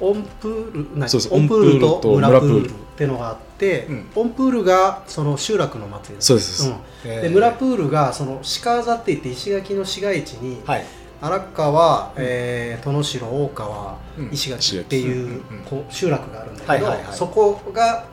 [0.00, 1.08] オンプール何？
[1.08, 2.70] そうそうオンプールとと村プール。
[2.70, 4.06] ってのがあって、うん。
[4.14, 6.72] オンプールがその集落の祭りそうです。
[7.02, 10.84] で村プールがその鹿座って言って石垣の市街地に、はい。
[11.20, 14.30] 荒川、えー、殿城大川、うん。
[14.30, 18.04] 石垣っていう,、こう集落があるんだけど、そこが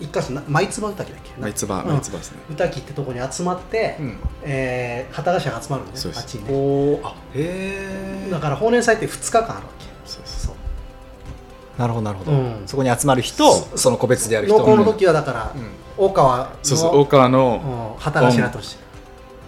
[0.00, 1.88] 一箇所な舞唾歌だっけ舞つばうん。
[1.88, 2.38] 舞つばですね。
[2.50, 4.18] 歌木ってとこに集まって、うん。
[4.42, 6.20] えー旗頭が集まるんですそうです。
[6.20, 6.50] あっちにね。
[6.52, 9.86] おーあへえだから法年祭って2日間あるわけ。
[10.04, 11.80] そうそう。
[11.80, 12.62] なるほどなるほど、うん。
[12.66, 15.70] そこに集まる人その個別でやる人農耕の時はだから、うん。
[15.96, 18.84] 大川のそうそう大川のうん旗頭として、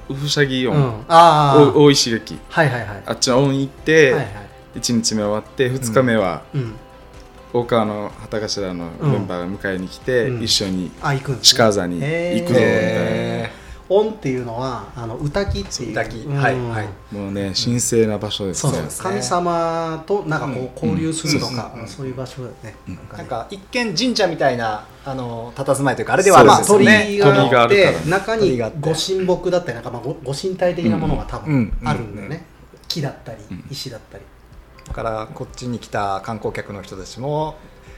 [0.09, 0.73] うふしゃぎうん。
[0.73, 2.39] 音あ大石劇。
[2.49, 3.03] はいはいはい。
[3.05, 4.49] あっちの音行ってはいはい。
[4.77, 6.75] 1日目終わって2日目はうん
[7.61, 10.43] 大川の旗頭のメンバーが迎えに来てうん。
[10.43, 12.03] 一緒にあ行くんです、鹿座に行
[12.47, 13.51] くぞみたいへ
[13.91, 16.29] 音っていうのはあの歌木っていう。
[16.29, 16.37] うん。
[16.37, 16.89] はいはい。
[17.15, 18.67] なもうね神聖な場所です。
[18.67, 18.73] ね。
[18.99, 20.91] 神様となんかこううん。
[20.91, 21.89] 交流するとか、うん。
[21.89, 22.99] そういう場所だよね、うん。
[23.17, 28.11] なんか一見神社みたいなあの佇まいというかあれではあるんまあですよね鳥居があ鳥居があって。
[28.11, 31.71] 中にご神木だったりなんかまあごご神体的なものが多うん。
[31.71, 32.45] 分あるんだよね、
[32.89, 33.65] 木だったりうん。
[33.71, 34.25] 石だったり、
[34.89, 37.57] だからこっちに来た観光客の人たちも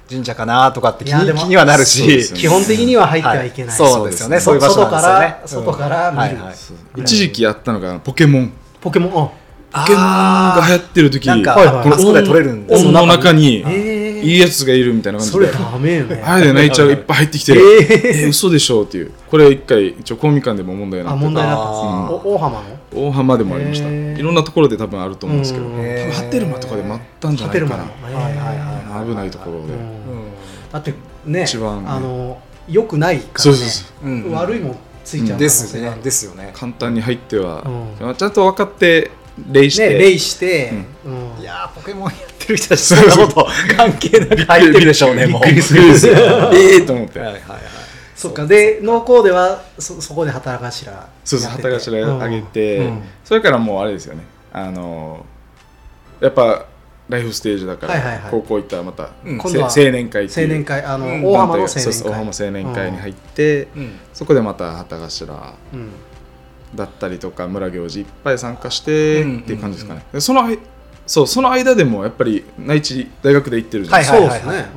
[0.09, 2.23] 神社かなとかって気に気にはなるしね。
[2.37, 4.41] 基本的には入ってはいけない、そうですよね。
[4.41, 5.67] そそういう場所外かなんですよね。
[5.67, 6.55] ら外から見る、はいはい。
[6.57, 6.77] そう。
[7.01, 8.53] 一時期やったのがポケモン。
[8.81, 9.31] ポケモン
[9.73, 9.83] あ。
[9.83, 11.89] ポケモンが流行ってる時なんかはいはい。
[11.89, 16.23] あそこで取れるんです音の中にえーいいやつがいるみたいな感じそれでダメよね。
[16.25, 17.61] あれで泣いちゃういっぱい入ってきてる。
[17.83, 19.13] ええ嘘でしょうっていう。
[19.29, 21.65] これ一回一応公民館でも問題になってあ問題になった。
[21.65, 22.09] ん。
[22.09, 22.63] です大浜の？
[23.09, 23.89] 大浜でもありました。
[23.89, 25.67] いろんなところで多分あると思うんですけど。
[25.67, 27.77] うん多分ハテルマとかでもあったんじゃないかな。
[27.77, 29.75] ハテルマのはいはいはい危ないところで。
[30.73, 31.89] だってね一番ね。
[31.89, 33.33] あの良くないからね。
[33.37, 34.09] そうそうそう。
[34.09, 34.33] うん。
[34.33, 36.51] 悪いもんついちゃうですよね。
[36.55, 37.63] 簡単に入っては。
[38.01, 39.11] うちゃんと分かって
[39.49, 39.89] 礼して。
[39.89, 40.73] ね礼して。
[41.05, 41.41] うん。
[41.41, 45.43] いやーポケモンやってる人たちそんなこと 関係なく入ってるでしょうねもう。
[45.45, 46.15] びっくりするんですよ
[46.55, 47.19] ええと思って。
[47.19, 47.61] はいはいはい。
[48.17, 48.47] そっか。
[48.47, 52.85] で農耕ではそそこで働かしらそうそう旗頭上げて、うん。
[52.85, 53.03] うん。
[53.25, 54.23] それからもうあれですよね。
[54.53, 55.25] あの
[56.21, 56.67] やっぱ
[57.09, 58.23] ライフステージだから、はいはいはい。
[58.31, 59.41] 高校行ったらまた、うん。
[59.41, 60.47] 青年会っていう。
[60.47, 61.25] 青年会あの、うん。
[61.25, 61.93] 大浜の青年会。
[61.93, 63.99] そう大浜青年会に入って、うん。
[64.15, 65.91] そこでまた旗頭うん
[66.75, 70.59] だったりとか村行事いっぱい参加してうんっていう感じですかね、でその間
[71.07, 74.71] そうその間でもやっぱり内地大学で行ってるじゃないですか、そうですね、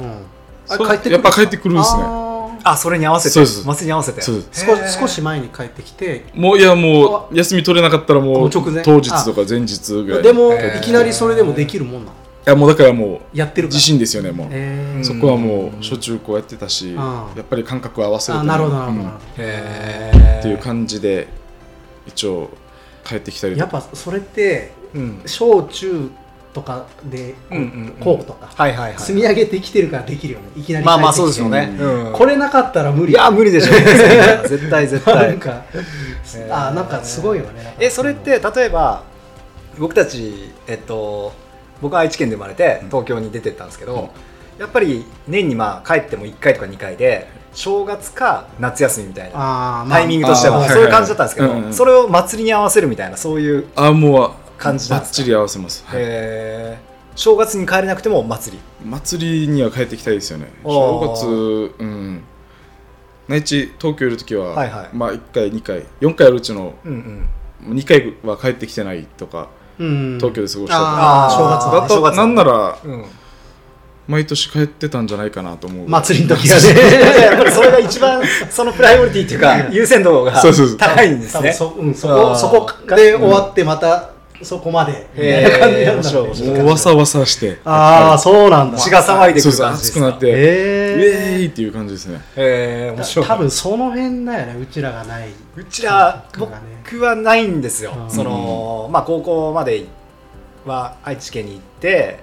[0.79, 0.88] うん。
[0.88, 2.03] 帰ってくるやっぱ帰ってくるんですね。
[2.03, 3.45] ああそれに合わせて。
[3.45, 4.21] 祭りに合わせて。
[4.21, 4.43] そうー。
[4.53, 6.23] 少し少し前に帰ってきて。
[6.34, 8.62] もういやもう休み取れなかったらもう当
[9.01, 10.23] 日とか前日ぐらい。
[10.23, 12.15] でもいきなりそれでもできるもんなの？
[12.45, 15.03] やもうだからもうやってる自信ですよねもう、えー。
[15.03, 16.95] そこはもうしょっちゅうこうやってたし、ん。
[16.95, 21.27] やっぱり感覚を合わせるなるほどなるほど、っていう感じで
[22.08, 22.50] 一応
[23.04, 25.22] 帰ってきたりどやっぱそれってうん。
[25.26, 26.12] 小中
[26.54, 30.46] とかでうんうとかはいはいはい積み上げてきてるからできるよね。
[30.56, 32.13] いきなりまあまあそうですよね、うん。
[32.13, 33.13] これなかったら無理。
[33.13, 33.74] いや無理でしょ。
[34.48, 36.68] 絶対絶な対んかへー。
[36.68, 37.76] あなんかすごいよね。
[37.80, 39.04] えそれって例えば
[39.80, 41.34] 僕たちえっと
[41.82, 44.12] 僕は愛知県で生まれて東京に出てったんですけど、
[44.60, 51.74] やっぱり年にまあ帰っても1回とか2回で正月か夏休みみたいなタイミングとしてはそういう感じだったんですけど、はいはいうん。
[51.74, 56.00] それを祭りに合わせるみたいなそういうあもう感じなんですかバッチリ合わせます、はい。
[56.02, 56.94] えー。
[57.18, 58.63] 正月に帰れなくても祭り。
[58.86, 60.48] 祭りには帰ってきたいですよね。
[60.63, 62.24] 正月うん。
[63.28, 64.89] 内地東京いる時は、はいはい。
[64.94, 67.30] まあ1回2回4回あるうちのうん
[67.62, 67.76] うん。
[67.76, 70.84] 2回は帰ってきてないとかうん東京で過ごしたと。
[70.86, 73.06] か正月だったらなんならうん
[74.08, 77.22] 毎年帰ってたんじゃないかなと思う祭りの時はいやね。
[77.24, 81.54] やっぱりそれが一番そのプライオリティっていうか優先度が高いんですね。
[81.54, 84.10] そ,、うん、そこそこで終わってまた
[84.42, 85.08] そこまで。
[85.16, 86.12] みたいな感じなんだ。
[86.12, 87.60] ろうへーもうわさわさして。
[87.63, 88.78] ああそうなんだ。
[88.78, 89.94] 血が騒いでくる感じですか？
[89.94, 92.22] 熱くなって、ウえェーイっていう感じですね。
[92.36, 93.26] えー面白い。
[93.26, 95.30] 多分その辺だよねうちらがない。
[95.56, 96.48] うちらね。
[96.84, 98.12] 僕はないんですよ、うん。
[98.12, 99.86] そのまあ高校まで
[100.66, 102.20] は愛知県に行って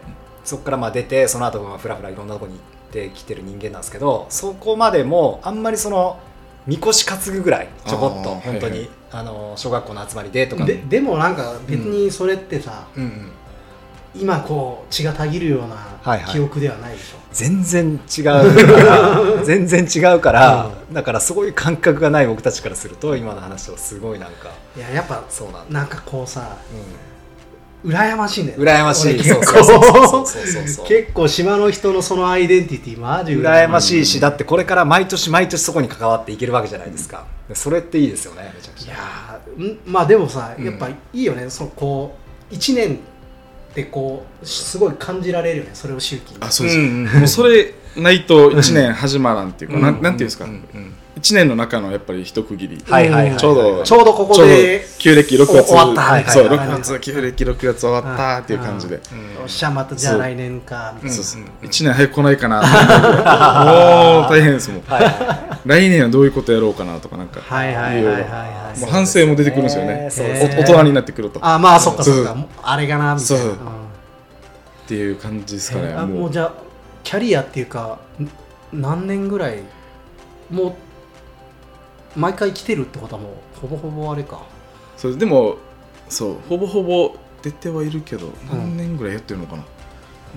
[0.51, 6.19] そこからまあ出てその後まあふらふらいろんなとこに行ってきてる人間なんですけどそこまでもあんまりその
[6.67, 8.91] みこし担ぐぐらいちょこっと本当に、はいはい。
[9.13, 10.65] あの小学校の集まりでとか。
[10.65, 13.31] ででもなんか別にそれってさ、うんうん。
[14.15, 16.33] 今こう血がたぎるようなはいはい。
[16.33, 27.10] 記憶ではないでしょ、全然違うから 全然違うから、だからそういう感覚がない僕たちからすると今の話はすごいなんかいややっぱそうなんだ、なんかこうさう
[27.85, 29.09] 羨ましいんだよん、羨ましい。
[29.09, 37.27] 俺結そうそうそう構結構島の人のそのアイデンティティマジ羨ましいしだってこれから毎年毎年そこに関わっていけるわけじゃないですか。
[37.49, 38.93] でそれっていいですよねめちゃくちゃ。
[38.93, 39.40] いや
[39.87, 40.64] まあでもさうん。
[40.64, 42.16] やっぱいいよね、そのこ
[42.51, 42.99] う1年っ
[43.75, 45.71] てこうすごい感じられるよね。
[45.75, 46.38] それを周期に。
[46.40, 49.83] あそうです、うんうんもうそれないと1年始まらんっていうか、うん。
[49.83, 55.64] なんなんていうんですか、うんうん1年の中のやっぱり一区切り、はいはいはいちょうどちょうどここで旧暦6月。
[55.66, 56.00] 終わった。
[56.00, 56.59] はいはいそうはい。
[56.59, 59.00] 6月旧暦6月終わったっていう感じで、よ
[59.44, 61.16] っしゃまたじゃあ来年かみたいな。
[61.16, 61.24] そう。
[61.24, 61.66] そううんう。
[61.66, 62.61] ん1年早く来ないかな。
[64.22, 64.83] もう大変ですもん。
[64.87, 65.04] はい。
[65.04, 67.40] は来年はどういうことやろうかなとかなんか。
[67.46, 68.78] はいはいはいはいはい。
[68.80, 70.09] もう反省も出てくるんですよね。
[70.11, 70.54] そうですね。
[70.59, 71.38] お大人になってくると。
[71.38, 72.35] っあまあそっかそっか。
[72.62, 73.42] あれがなみたいな。
[73.42, 73.52] そうう。
[73.52, 73.56] ん。
[74.88, 76.28] ていう感じですかね、ももう。
[76.30, 76.52] うじゃあ
[77.04, 78.28] キャリアっていうかん
[78.72, 79.59] 何年ぐらい？
[80.50, 80.72] もう
[82.16, 84.42] 毎回来てるってことはもうほぼほぼあれか。
[84.96, 85.57] そうでも
[86.09, 89.64] そうほぼほぼ出てはいるけど何年ぐらいやってるのかな、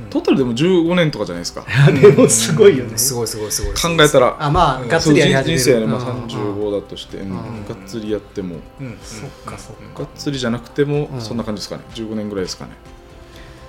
[0.10, 1.66] トータルでも15年とかじゃないですか。
[2.02, 2.98] でもすごいよね。
[2.98, 4.36] すごいすごいすごい考えたら。
[4.40, 4.86] あまうん。
[4.86, 5.60] あがっつりやり始める。
[5.60, 6.26] 人生ね、まあ、うん。
[6.26, 7.32] 35だとして、うん。
[7.32, 7.66] ん。
[7.68, 8.56] がっつりやっても。
[8.80, 8.98] うん。
[9.04, 11.22] そっかそっがっつりじゃなくても、うん。
[11.22, 11.84] そんな感じですかね。
[11.94, 12.72] 15年ぐらいですかね。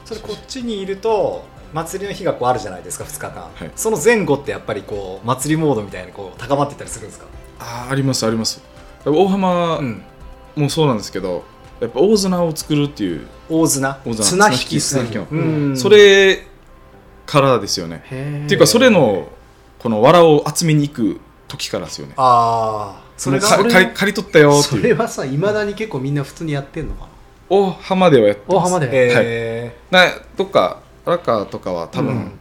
[0.05, 3.71] それこっちにいると祭りの日がこうあるじゃないですか2日間、はい。
[3.75, 7.27] その前後ってやっぱりこう祭りモードみたいにこう高まっていったりするんですか、
[7.65, 8.63] ああありますあります。
[9.05, 10.03] 大浜うん、
[10.57, 11.45] もそうなんですけど
[11.81, 14.81] やっぱ大綱を作るっていう大綱大綱綱引き。
[14.81, 15.27] 綱引きの。
[15.31, 15.77] うん。
[15.77, 16.47] それ
[17.27, 18.03] からですよね。
[18.45, 19.29] っていうかそれの
[19.79, 22.15] この藁を集めに行く時からですよね。
[22.17, 24.83] ああそれがかそれ借り取ったよってそいう。
[24.83, 27.09] れはさいまだに結構みんな普通にやってんのか
[27.51, 28.55] 大浜ではやってます。
[28.55, 32.39] な大浜で、えなどっか荒川とかは多分、うん。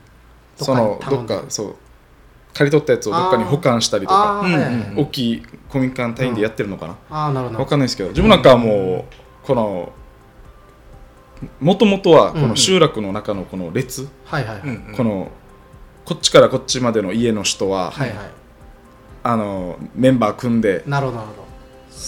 [0.55, 1.75] そのどっかそう
[2.54, 7.60] 借り取ったやつをどっかに保管したりとかうん大きい公民館単位でやってるのかな、あーなるほど。
[7.60, 9.08] わかんないですけど自分なんかはも
[9.44, 9.92] うこの
[11.60, 14.96] もともとはこの集落の中のこの列、はいはいはい、ーうんうん。
[14.96, 15.32] この
[16.06, 18.18] こっちからこっちまでの家の人は、はいはい。
[19.26, 21.42] あのメンバー組んでなるほどなるほど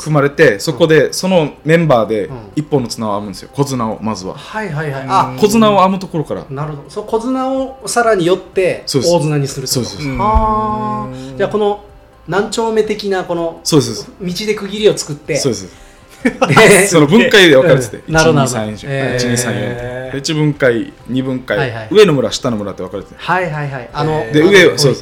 [0.03, 2.37] 組まれてそこでそのメンバーでうん。
[2.55, 3.49] 一本の綱を編むんですよ。
[3.53, 4.35] 小綱をまずは。
[4.35, 5.03] はいはいはい。
[5.03, 5.11] うん。
[5.11, 6.45] あ小綱を編むところから。
[6.49, 6.89] なるほど。
[6.89, 9.13] そう小綱をさらに寄ってそうです。
[9.13, 9.97] 大綱にするそうです。
[10.07, 11.07] うんあ。
[11.11, 11.83] ーじゃあこの
[12.27, 14.11] 何丁目的なこのそうです。
[14.21, 15.37] 道で区切りを作って。
[15.37, 15.85] そうです。
[16.23, 18.13] で その分解で分かれてて、うん。
[18.13, 18.41] なるほど。
[18.43, 19.25] 1、2、3、えー。
[19.25, 20.11] 1、2、3、4。
[20.11, 21.87] で、1分解、2分解、はいはい。
[21.91, 23.89] 上の村、下の村って分かれてて、はいはいはい。
[23.93, 24.95] あのえーで上そう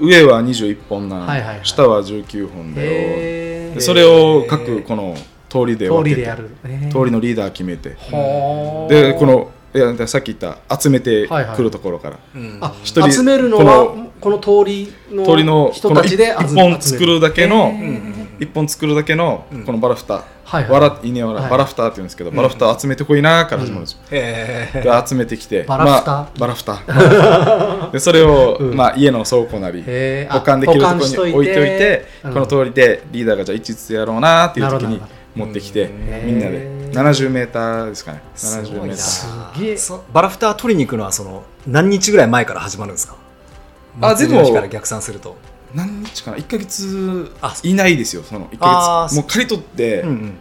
[0.00, 1.60] 上は21本な、はいはいはい。
[1.62, 3.57] 下は19本だよ。
[3.68, 3.74] へー。
[3.74, 5.14] でそれを各この
[5.48, 6.50] 通りで分けて、通りでやる。
[6.64, 6.92] へー。
[6.92, 7.90] 通りのリーダー決めて、
[8.88, 11.56] で、この、いやさっき言った集めてはいはい。
[11.56, 12.58] くるところから、うん。
[12.60, 19.64] あ一人集めるのはこの通りの通りの人たちで1本作るだけのへー1本作るだけのうん。
[19.64, 20.20] このバラフタ、は
[20.60, 20.70] いはい。
[20.70, 21.50] わら稲わらはい。
[21.50, 22.36] バラフタって言うんですけど、うん。
[22.36, 28.76] バラフタ集めてこいなーから始まるんですよ、へえで集めてきてバラフタまあ、バラフタ でそれを、うん。
[28.76, 29.82] まあ、家の倉庫なり
[30.28, 31.58] 保管できるところに置いて。
[31.58, 32.32] おいて、うん。
[32.32, 35.00] この通りでリーダーがじゃあ一日やろうなーっていう時に
[35.34, 36.56] 持ってきてうんみんなで。
[36.56, 38.22] へー70メーターですかね。
[38.34, 38.96] す70ごいなメーター。
[38.96, 43.16] すげえそバラフター取りに行くのはその何日ぐらい前から始まるんですか？
[44.00, 45.36] あでも祭りの日から逆算すると
[45.74, 47.54] 何日かな？1か月あ。
[47.62, 49.08] いないですよその1あー。
[49.08, 50.34] か月もう刈り取って、うん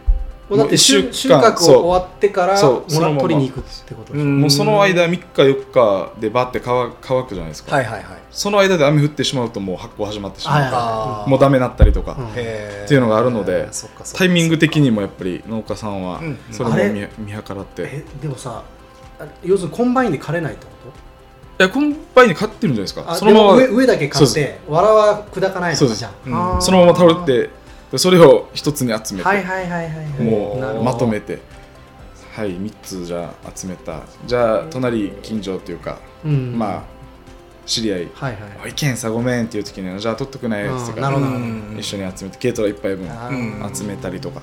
[0.49, 2.89] もうだって収穫を終わってからそう。
[2.89, 5.71] その取りに行くってこともうその間3日4
[6.13, 8.17] 日でバーって乾乾くじゃないですか、はいはいはい。
[8.31, 11.29] その間で雨降ってしまうともう発酵始まってしまう、はいはいあー。
[11.29, 12.27] もうダメになったりとか、うん。
[12.29, 12.39] って
[12.93, 13.67] いうのがあるので
[14.15, 18.63] タイミング的にもやっぱり農家さんはうんそれも見見計らって、でもさ
[19.19, 21.07] あ要するにコンバインで刈れないってこと？
[21.63, 23.04] やコンバインに刈ってるんじゃないですか。
[23.08, 26.62] あそのまま上上だけ刈そうってわらは砕かないのじゃうん。
[26.62, 27.50] そのまま倒れて
[27.91, 31.39] でそれを一つに集めて、もうまとめて。
[32.34, 34.02] はい3つじゃあ集めた。
[34.28, 36.56] じゃあ隣近所っていうか、うん。
[36.56, 36.84] まあ
[37.65, 38.08] 知り合い。
[38.13, 41.02] はいはい「おいけんさごめん」っていう時に「じゃあ取っとくね」っつって
[41.80, 43.10] 一緒に集めて軽トラ一杯分
[43.74, 44.41] 集めたりとか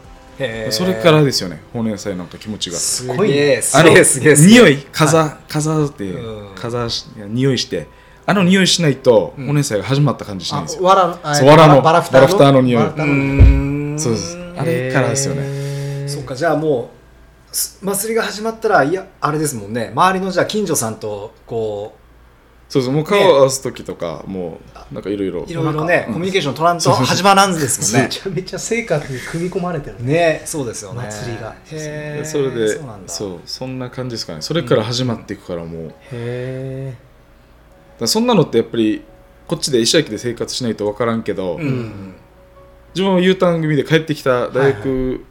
[0.71, 2.77] それからですよね法年祭なんか気持ちが。
[2.77, 3.63] すごいね。
[3.63, 4.35] すあのげえすげえ。
[4.35, 6.55] 匂い風風ってうん。
[6.55, 7.87] 風し匂いして
[8.27, 9.47] あの匂いしないとうん。
[9.47, 10.91] 法年祭が始まった感じしないんですよ。
[10.91, 12.63] あわらあそうわらのバラフターバラフターの。
[12.63, 14.37] 匂いそうです。
[14.57, 15.43] あれからですよね。
[16.03, 16.91] ねそっかじゃあも
[17.53, 19.93] うす祭りが始まったらいやあれですもんね。
[19.95, 21.95] 周りのじゃあ近所さんとこ
[22.75, 24.59] そうそうもう顔を合わす時とかも
[24.91, 26.15] うなんかいろいろういろいろねうん。
[26.15, 28.09] コミュニケーション取らんと始まらんですもんね。
[28.09, 30.13] めちゃめちゃ生活に組み込まれてるね。
[30.13, 31.05] ね そうですよね。
[31.09, 31.55] 祭りが。
[31.71, 32.19] へー。
[32.23, 33.13] でそれでそうなんだ。
[33.13, 34.43] そうそんな感じですかね。
[34.43, 36.95] それから始まっていくからもう、へ
[38.01, 39.05] らそんなのってやっぱり
[39.47, 42.15] こっちで石焼きで生活しないと分からんけど、うん。
[42.93, 45.25] 自分は U ターン組で帰ってきた大学、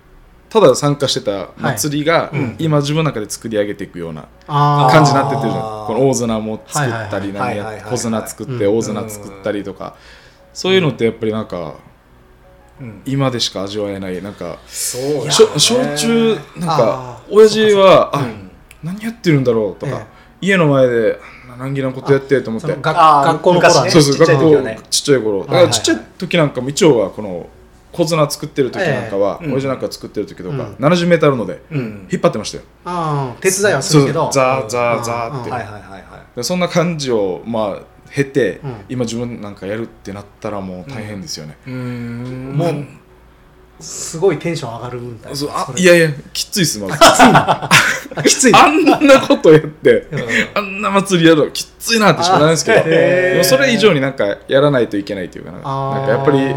[0.53, 2.55] ただ参加してた祭りが、うん。
[2.59, 5.87] 今自分の中で作り上げていくような感じになってってるじゃあーん。
[5.87, 8.77] この大綱も作ったり小綱作ってうん。
[8.77, 9.95] 大綱作ったりとか、
[10.53, 11.73] そういうのってやっぱりなんか
[12.79, 13.01] うん。
[13.03, 14.21] 今でしか味わえない。
[14.21, 18.51] なんかそうしょ焼酎なんか親父はあうん。
[18.83, 20.05] 何やってるんだろうとか、え
[20.39, 21.19] 家の前で
[21.57, 22.67] 難儀なことやってと思って。
[22.79, 23.89] 学校の頃はね。
[23.89, 24.79] そうそうちっちゃい学校時はね。
[24.91, 25.39] ちっちゃい頃。
[25.39, 27.49] だからちっちゃい時なんかも一応はこの
[27.93, 29.47] 小綱作ってる時なんかは、ええ。
[29.47, 29.53] うん。
[29.53, 30.59] 親父なんか作ってる時とか、うん。
[30.75, 32.07] 70メーあるのでうん。
[32.11, 34.29] 引っ張ってましたよ、あー手伝いはするけど。
[34.33, 35.55] ザーザーザーって、うん。
[35.55, 38.75] はいはいはいそんな感じをまあ経て、うん。
[38.89, 42.53] 今自分なんかやるってなったらもう大変ですよね、うーん。
[42.57, 42.85] もう
[43.83, 45.37] すごいテンション上がるみたいな。
[45.37, 45.81] そうあそれ。
[45.81, 46.93] いやいやきついっすまず。
[46.99, 47.69] あ
[48.25, 50.19] きついあんなことやってうん。
[50.55, 55.59] あんな祭りやるのきついなってしかないんですけどそれ以上になんかやらないといけないというかな。
[55.59, 56.55] んかやっぱり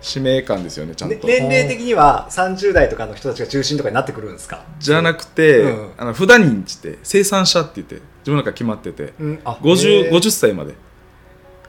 [0.00, 4.64] 使命感ですよねちゃんと、ね年齢的には30代とかの人たちが中心とかになってくるんですか？
[4.78, 5.90] じゃなくて、うん。
[5.96, 9.40] あの札人ちって生産者って言って自分の中決まっててうん。
[9.44, 10.12] あ 50, へー。
[10.12, 10.74] 50歳まで。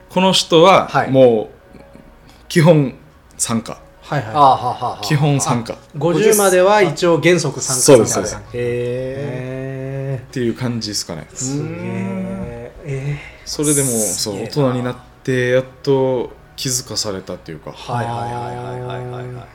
[0.09, 1.11] この人ははい。
[1.11, 1.79] もう
[2.47, 2.95] 基本
[3.37, 4.47] 参加、はいははあは
[4.81, 5.73] あはあ基本参加。
[5.73, 11.27] っい50までは一応原則参加そうですへへていう感じですかね。
[11.31, 17.71] えすげええそれでもそう大人になってやっと気づかされたっていうか。
[17.71, 19.45] ーはいはいはいはいはいはいはい。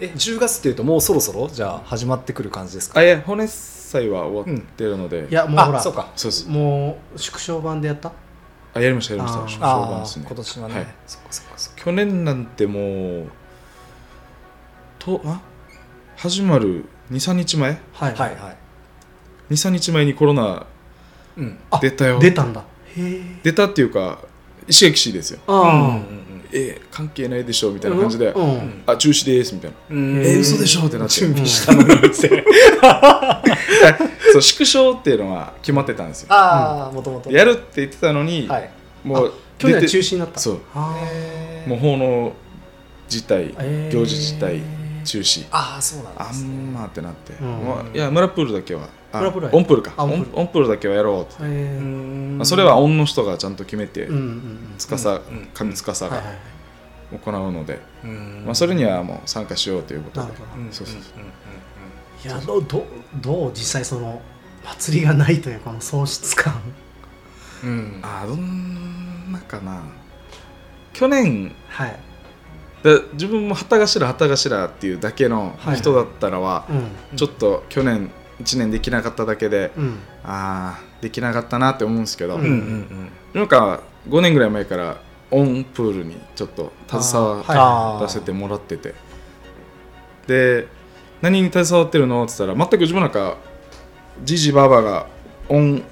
[0.00, 2.98] え10月っていうともうそろそろじゃあ始まってくる感じですか？
[2.98, 5.78] あいや骨祭は終わってるので、ーいやもうほら。
[5.78, 6.10] あそうか。
[6.16, 6.48] そうです。
[6.48, 8.10] もう縮小版でやった？
[8.74, 9.40] あやりましたやりました。
[9.42, 9.54] あー。
[9.54, 10.24] 小判ああですね。
[10.26, 10.86] 今年はね、はい。
[11.06, 11.84] そっかそっかそっか。
[11.84, 13.28] 去年なんてもう
[15.04, 15.40] とあ？
[16.16, 16.86] 始まる。
[17.10, 17.78] 23日前？
[17.92, 18.14] はい。
[18.14, 18.54] はいは
[19.50, 19.52] い。
[19.52, 20.64] 23日前にコロナ
[21.36, 21.58] うん。
[21.70, 22.18] あ出たよ。
[22.18, 22.64] 出たんだ。
[22.96, 24.20] へえ出たっていうか
[24.66, 25.40] 石垣市ですよ。
[25.46, 26.00] うんあ
[26.52, 28.42] え関係ないでしょみたいな感じで、うん。
[28.42, 28.82] うん。
[28.86, 29.76] あ中止ですみたいな。
[29.90, 30.22] うん。
[30.24, 31.14] え嘘でしょってなって。
[31.14, 32.08] 準備したのに。
[32.08, 32.28] 店
[34.32, 36.28] そう縮小っていうのは決まってたんですよ。
[36.30, 38.70] ああもともとやるって言ってたのに、はい。
[39.04, 40.40] もう去年中止になった。
[40.40, 40.60] そう
[41.68, 42.32] もう奉納
[43.10, 43.94] 自体、えー。
[43.94, 44.62] 行事自体
[45.04, 45.46] 中止。
[45.50, 46.48] ああそうなんあですね。
[46.48, 47.94] んまってなって、うん。
[47.94, 48.88] いや村プールだけは。
[49.12, 49.94] あ村プールはオンプールか。
[49.98, 52.44] オンプールンオンプールだけはやろうって、えー。
[52.44, 54.74] それはオンの人がちゃんと決めて、うんうんうん。
[54.78, 56.22] 司うん神司が
[57.12, 58.42] 行うので、うん。
[58.46, 60.26] まあ、それにはもう参加しようということで。
[60.26, 60.62] なるほど。
[60.62, 60.96] うんそうそう
[62.24, 62.84] いやどうどう
[63.20, 64.22] どう実際その
[64.64, 66.54] 祭りがないというこの喪失感。
[67.62, 67.70] うん。
[67.70, 69.82] うんあーどんなかな。
[70.94, 71.90] 去年はい。
[71.90, 71.98] で
[73.14, 77.16] 自分も旗頭旗頭っていうだけのはい人だったらは、うん。
[77.16, 78.10] ちょっと去年
[78.40, 79.98] 1年できなかっただけで、うん。
[80.22, 83.10] ああできなかったなって思うんですけど、うんうんうん。
[83.32, 84.98] なんか5年ぐらい前から
[85.30, 88.94] オンプールにちょっと携わらせてもらってて、
[90.26, 90.68] で
[91.22, 92.22] 何に携わってるの？
[92.24, 93.38] って言ったら全く自分なんか
[94.22, 95.06] じじばばが
[95.48, 95.82] オン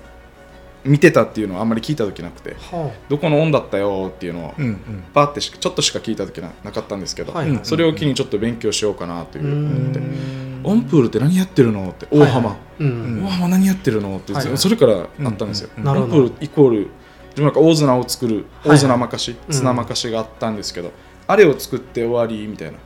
[0.84, 5.04] 見てたっていうのをあんまり聞いた時なくてはどこのオンだったよっていうのをうんうん。
[5.14, 7.60] パーってちょっとしか聞いた時ななかったんですけど、はいはい。
[7.62, 9.98] それを機にちょっと勉強しようかなという思って。
[10.00, 10.60] うん。
[10.64, 11.88] オンプールって何やってるの？
[11.90, 13.24] って大浜、いうん。
[13.24, 14.16] 大浜何やってるの？
[14.16, 14.58] って、はいはい。
[14.58, 16.16] それからあったんですよ、うんなるほど。
[16.16, 16.88] オンプールイコール自
[17.36, 18.44] 分なんか大綱を作るはい
[18.76, 19.52] 大綱まかし、うん。
[19.52, 20.92] 綱まかしがあったんですけど、
[21.26, 22.78] あれを作って終わりみたいな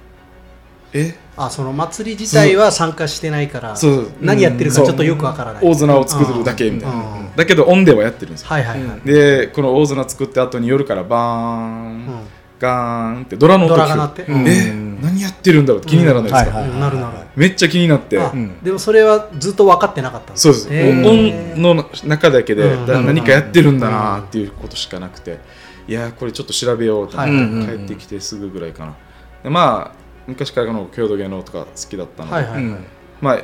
[0.93, 1.15] え？
[1.37, 5.65] あその祭り自体は参加してないからそう何やってるかちょっとよくわからない。
[5.65, 6.97] 大綱を作るだけみたいな。
[6.97, 7.37] うん。
[7.37, 8.49] だけどオンではやってるんですよ。
[8.49, 8.99] はいはいはい。
[8.99, 9.05] うん。
[9.05, 12.21] でこの大綱作って後に夜からバーン、うん。
[12.59, 14.23] ガーンってドラの音が鳴って。
[14.23, 14.49] うん。
[14.49, 14.73] え？
[15.03, 16.81] 何やってるんだろうって気にならないですか、うん。
[16.81, 17.19] なるなる。
[17.37, 18.19] めっちゃ気になって。
[18.19, 18.63] あうん。
[18.63, 25.39] でもそれはずっと分かってなかったんですそうです、音の中だけで、何かやってるんだなっていうことしかなくて、
[25.87, 27.79] いやーこれちょっと調べようと思って、はい。
[27.79, 28.95] 帰ってきてすぐぐらいかな。
[29.43, 32.85] でまあ昔からの郷土芸能とか好きだったので、はいはいうん。
[33.21, 33.41] まあ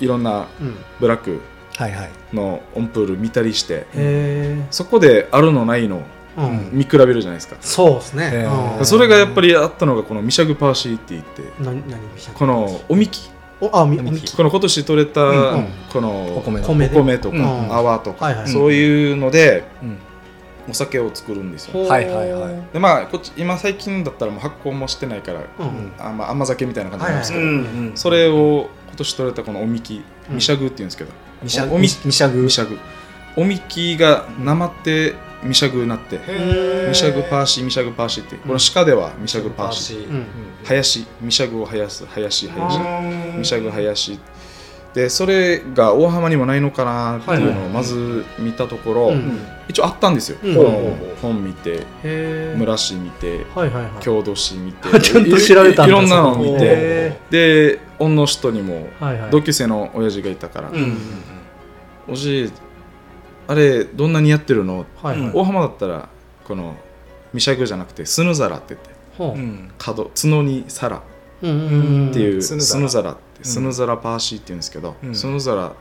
[0.00, 0.76] いろんなうん。
[1.00, 1.40] ブラック
[1.76, 2.10] はいはい。
[2.32, 6.02] のオンプール見たりしてへえそこであるのないの
[6.36, 6.70] うん。
[6.72, 8.46] 見比べるじゃないですか、そうですね。
[8.82, 11.42] それがやっぱりあったのがこのミシャグパーシーって言って
[12.34, 13.30] このおみき。
[13.58, 16.36] おあみこの今年取れたうんこの。
[16.36, 17.74] お米とかうん。
[17.74, 18.48] 泡とか、はいはい。
[18.48, 19.98] そういうのでうん
[20.68, 21.72] お酒を作るんですよ。
[21.72, 21.88] ほう。
[21.88, 22.62] はいはいはい。
[22.72, 31.10] でまあこっち今最近だったらもう発酵もしてないから、うんあまあ、甘酒みたいな感じなんですけど、うんそれを今年取れたこのおみきうんミシャグっていうんですけど、
[31.42, 32.42] ミシャおみミシャグ。
[32.42, 32.78] ミシャグ。
[33.36, 36.16] おみきがなまってミシャグになって、
[36.88, 40.26] ミシャグパーシーミシャグパーシーってこの鹿ではミシャグパーシー、うん
[40.64, 42.82] 林ミシャグを生やす林林う
[43.36, 44.18] んミシャグ林
[44.96, 49.40] でそれが大浜にもないのかなっていうのをまず見たところ、うん。
[49.68, 50.54] 一応あったんですよ、うん。
[50.54, 51.84] この本見て
[52.56, 53.44] 村市見て
[54.00, 58.88] 郷土史見て ちゃんと調べたいいろんなのを見てへで恩の人にも
[59.30, 60.96] 同級生の親父がいたからうんうん
[62.08, 62.52] 「おじい
[63.48, 64.86] あれどんなにやってるの?
[65.02, 66.08] はいはいうん大浜だったら
[66.44, 66.74] この
[67.34, 71.00] ミシャグじゃなくてスヌザラって言って角角に皿っ
[71.40, 72.80] ていうスヌザラ。
[72.80, 73.16] スヌザラっ
[73.46, 75.14] スヌザラパーシーって言うんですけどうん。
[75.14, 75.72] スヌザラ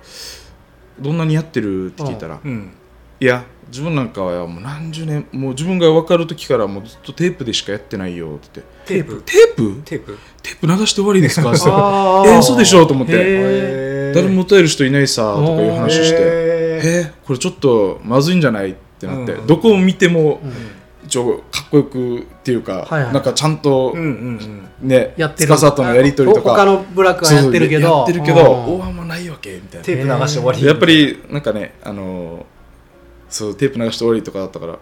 [0.99, 2.72] どんなにやってるって聞いたらうん。
[3.20, 8.61] いや自分なんかはもう何十年もう自分が分かる時からもうずっとテープでしかやってないよって。
[8.86, 9.22] テープ？
[9.26, 9.82] テープ？
[9.84, 10.18] テープ？
[10.43, 11.49] テープ流して終わりですか？
[11.51, 13.13] ってえー嘘でしょと思って。
[13.16, 16.18] へ誰も歌える人いないさとかいう話して。
[16.20, 18.72] えーこれちょっとまずいんじゃない？
[18.72, 19.47] ってなって、うん。
[19.47, 20.51] どこを見てもうん
[21.16, 23.13] 一応かっこよくっていうか、はいはい。
[23.13, 25.55] なんかちゃんとうんうんね、やってる。
[25.55, 26.51] 司とのやり取りとか。
[26.51, 28.05] 他のブラックはやってるけど。
[28.05, 29.86] そうそうやってるけどうん大浜ないわけみたいな。
[29.86, 30.66] テープ流して終わり。
[30.66, 32.43] やっぱりなんかねあのー
[33.30, 34.78] そうテープ流して終わりとかだったから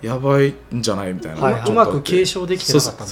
[0.00, 1.62] やばいんじゃないみたいな、はいはい。
[1.68, 3.04] ううまく継承できてなかった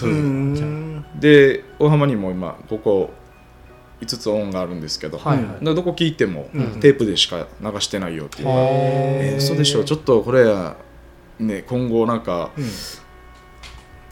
[1.21, 3.11] で大浜にも今ここ
[4.01, 5.65] 5つ音があるんですけど、はいはい。
[5.65, 9.85] どこ聞いても、うんテープでしか流してないよっていう、はえー嘘でしょ。
[9.85, 10.45] ちょっとこれ
[11.41, 12.65] ね今後なんかうん。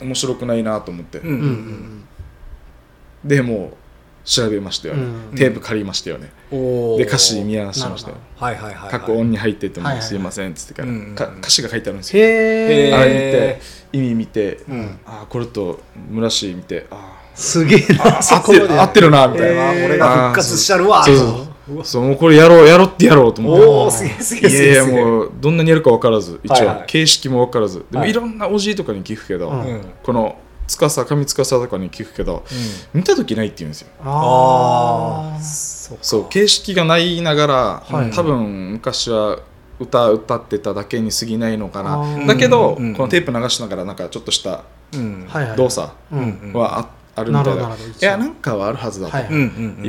[0.00, 3.28] 面白くないなと思って、うんうんうんうん。
[3.28, 3.76] でもう
[4.24, 6.98] 調べましたよね、うんテープ借りましたよね、おー。
[6.98, 8.16] で歌詞見合わせましたよ。
[8.36, 8.90] はいはいはいはい。
[8.90, 13.60] 各音に入っててもすいませんっつってから、歌詞が書いてあるんですよ、へあれ見て
[13.92, 15.00] 意味見て、うん。
[15.04, 18.18] ああこれと村市見てあすげえな。
[18.18, 21.48] あ合ってるなみたいな、俺が復活しちゃるわそうそう
[21.84, 23.66] そうもうこれやろうやろうってやろうと思って。
[23.66, 26.84] おおすげえすげえいすげえやいやもうどんなにやるか分からず一応、はいはい。
[26.86, 27.84] 形式も分からず。
[27.90, 28.10] でもはい。
[28.10, 29.60] いろんなおじいとかに聞くけど、うん。
[29.64, 30.38] うんこの
[30.68, 32.44] 司上司とかに聞くけど
[32.92, 33.88] 見た時ないって言うんですよ。
[34.04, 37.54] ああそう形式がないながら、
[37.88, 38.10] はい。
[38.10, 39.38] 多分昔は
[39.80, 42.26] 歌歌ってただけに過ぎないのかあなー。
[42.26, 45.24] だけど、うんこのテープ流しながらなんかちょっとしたうん。
[45.26, 45.56] はいはい。
[45.56, 46.52] 動作うんうん。
[46.52, 49.26] はあ,、あるみたいないやなんかはあるはずだと、はい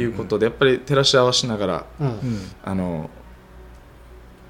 [0.03, 2.07] うことでやっぱり照らし合わしながらうん。
[2.07, 3.09] うんあの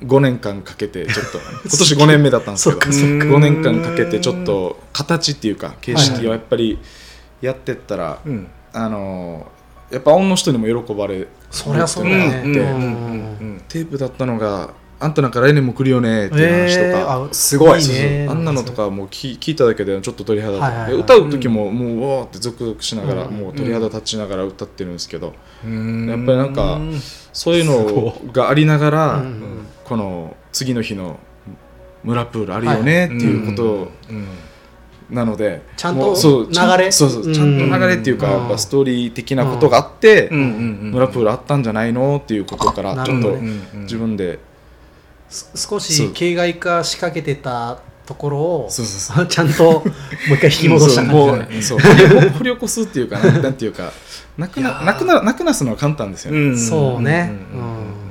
[0.02, 3.26] 5年間かけてちょっと 今年5年目だったんですけどそっかそっか。
[3.26, 6.80] 5年間かけてちょっと形っていうか形式をやっぱり
[7.42, 8.48] やってったら、うん。
[8.72, 9.52] あの
[9.92, 12.44] やっぱ恩の人にも喜ばれそりゃそうだね。
[12.46, 13.62] うんうん。
[13.68, 14.70] テープだったのが
[15.02, 17.88] あんたなんか来年も来るよねっていう話とえか、すごい。
[17.88, 18.28] ね。
[18.30, 23.34] あんなのとかもう聞聞いただけでちょっと鳥肌はい歌う時ももううわーってゾクゾクしながら、うん。
[23.34, 25.34] もう鳥肌立ちながら歌ってるんですけど、
[25.64, 26.10] うん。
[26.10, 26.80] やっぱりなんか
[27.32, 29.24] そういうのがありながら、
[29.86, 31.18] この次の日の
[32.04, 34.28] 村プールあるよねっていうことうん。
[35.10, 36.92] なので、ちゃんと流れ？
[36.92, 38.42] そうそうちゃんと流れっていうか、うん。
[38.42, 43.38] やっぱストーリー的なことがあって、村プールあったんじゃないのっていうことからちょっと
[43.76, 44.49] 自分です
[45.30, 51.80] 少し形骸化しかけてたところをそうそうそ ちゃんともう一回引き戻した感じもだねうそう。
[51.80, 53.92] 掘り起こ掘り起こすっていうかな んていうか
[54.38, 57.32] なくななくななくなすのは簡単ですよね、うんそうね。
[57.54, 57.60] うん。
[57.60, 57.64] う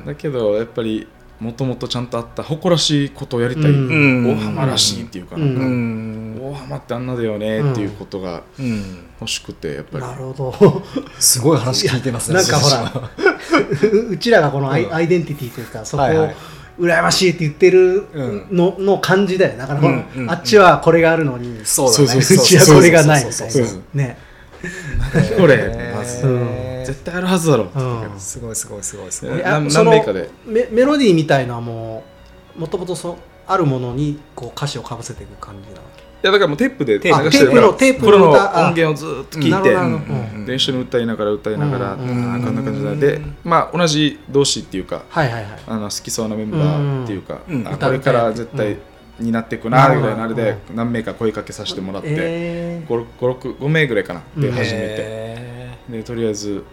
[0.04, 0.06] ん。
[0.06, 1.08] だけどやっぱり
[1.40, 4.26] もともとちゃんとあった誇らしいことをやりたい、うん。
[4.32, 5.50] 大浜らしいっていうかな、うん。
[5.50, 6.38] うん。
[6.40, 8.98] 大浜ってあんなだよねっていうことがうん。
[9.20, 10.04] 欲しくてやっぱり。
[10.04, 10.82] なるほど。
[11.18, 13.10] すごい話聞いてますねなんかほら
[14.10, 14.94] うちらがこのアイ,、うん。
[14.94, 16.36] アイデンティティというかそこを、はいはい
[16.78, 18.48] 羨ましいって言ってるうん。
[18.52, 20.30] の,、の感じだよだから、うんうん。
[20.30, 22.06] あっちはこれがあるのに、そうだね。
[22.08, 22.40] そうそうう。
[22.46, 23.72] ちはこれがないみたいな。
[23.94, 24.18] ね、
[25.38, 25.56] これ
[26.22, 26.84] うん。
[26.84, 27.64] 絶対あるはずだろ。
[27.74, 28.20] う、うん。
[28.20, 29.38] すごいすごいすごいすごい。
[29.38, 30.30] いや何その何名かで。
[30.46, 32.04] メメロディーみたいのはも
[32.56, 37.24] うもともとそあるものにこう歌詞をかぶせていく感じなのいやだからもうテープでテープ。
[37.24, 37.72] 流してるから。
[37.74, 40.54] テープの音源をずっと聞いて。
[40.54, 42.10] 一緒に歌いながら歌いながら、うん。
[42.10, 42.54] ん。
[42.56, 42.94] な感じだ。
[42.96, 45.60] でまあ同じ同士っていうかはいはいはい。
[45.66, 47.68] あの好きそうなメンバーっていうか、うん。
[47.68, 48.78] あこれから絶対
[49.20, 52.88] になっていくなぐらいのあれで何名か声かけさせてもらって、えー。
[52.88, 56.64] 5 6 5名ぐらいかなでうん初めて、へでとりあえず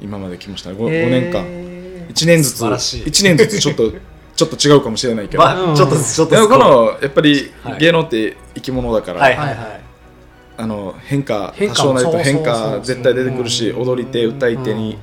[0.00, 0.70] 今まで来ました。
[0.70, 1.10] ね 5, えー。
[1.10, 1.44] 年間。
[2.08, 2.58] 1年ずつ。
[2.58, 3.02] 素晴らしい。
[3.04, 3.92] 1年ずつちょっと
[4.36, 7.78] ちょっと違うかもしれないけど、まあちょっとちょっとでもこのやっぱりはい。
[7.78, 9.80] 芸能って生き物だから、はいはいはい。
[10.58, 13.82] あの変化変化多少なりと変化絶対出てくるしうん。
[13.82, 14.98] 踊り手歌い手うんに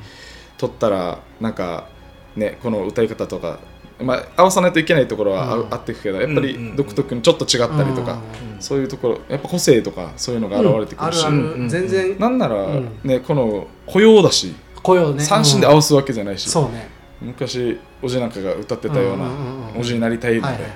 [0.57, 1.89] とったらなんか
[2.35, 3.59] ねこの歌い方とか、
[3.99, 5.73] まあ、合わさないといけないところはあ,、うん。
[5.73, 8.19] あっていくけどやっぱり独特にちょっと違ったりとか、
[8.59, 11.25] そういうところやっぱ個性とかそういうのが現れてくるし、
[11.69, 12.19] 全然。
[12.19, 12.99] なんなら、うん。
[13.03, 15.23] ねこの雇用だし声をね。
[15.23, 16.89] 三振で合わすわけじゃないし、そうね。
[17.21, 19.27] 昔おじなんかが歌ってたような
[19.75, 20.71] おじになりたいので、はいはいはい。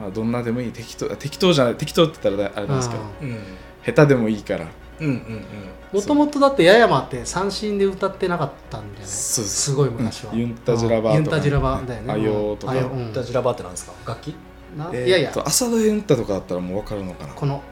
[0.00, 0.72] まあ、どんなでもいい。
[0.72, 1.74] 適当適当じゃない。
[1.76, 3.38] 適当って言ったらあれなんですけど、うんうん
[3.86, 4.66] 下手でもいいから。
[5.92, 9.46] もともとだって八重山って三振で歌ってなかったんじゃないす。
[9.46, 10.38] すごい昔は、うん。
[10.38, 12.12] ユンタジラバーとかユンタジラバーだよね。
[12.12, 13.92] あよとかうんうんダジラバーってなんですか？
[14.06, 14.28] 楽器？
[14.28, 14.34] い
[14.94, 15.30] やいや。
[15.32, 17.34] と朝田ユンタとかだったらもう分かるのかな。
[17.34, 17.62] この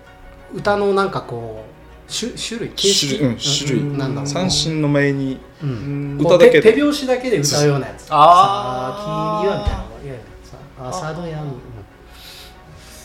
[0.55, 3.17] 歌のなんかこう種種類形式？
[3.17, 3.81] 種類うん種類。
[3.81, 4.29] うんなんだろう。
[4.29, 6.19] 三振の前にううん。
[6.21, 6.61] 歌だけ？
[6.61, 8.07] で手手拍子だけで歌うようなやつ。
[8.11, 11.53] ああ君はみたいないやいやさあ佐渡やん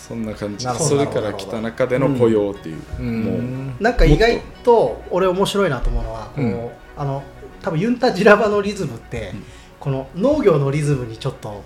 [0.07, 0.65] そんな感じ。
[0.65, 0.89] なるほど。
[0.89, 3.23] それから来た中での雇用っていう、うん。
[3.23, 6.69] もうなんか意外と俺面白いなと思うのはこう、うん。
[6.95, 7.23] あの
[7.61, 9.43] 多分ユンタジラバのリズムって、うん。
[9.79, 11.63] この農業のリズムにちょっと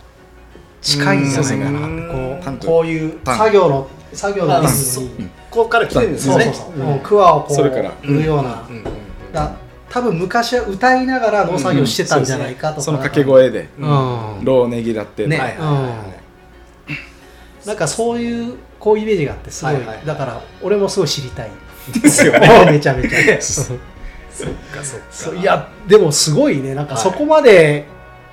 [0.82, 2.58] 近いんじゃないかなってうん。
[2.58, 6.46] こうこういう作業の作業のリあズムにうんここから来てるんですよね。
[6.46, 7.92] そうそうそう、もうクワをこうそれから。
[8.02, 8.84] 振るような、うんうん
[9.32, 9.56] だ
[9.90, 13.68] 多分昔は歌いながら農作業してたんじゃないかとか、その掛け声で。
[13.78, 15.38] うん、うんローネギだって、ね。
[15.38, 15.90] はいはいはいは
[17.64, 17.68] い。
[17.68, 20.06] なんかそういうこういうイメージがあってすごい,、はいはいはい。
[20.06, 21.52] だから俺もすごい知りたい。
[22.02, 22.48] ですよね。
[22.72, 23.42] めちゃめちゃ。
[23.42, 23.82] そっか
[24.32, 25.06] そっか。
[25.12, 26.74] そういやでもすごいね。
[26.74, 27.86] なんかはいそこまで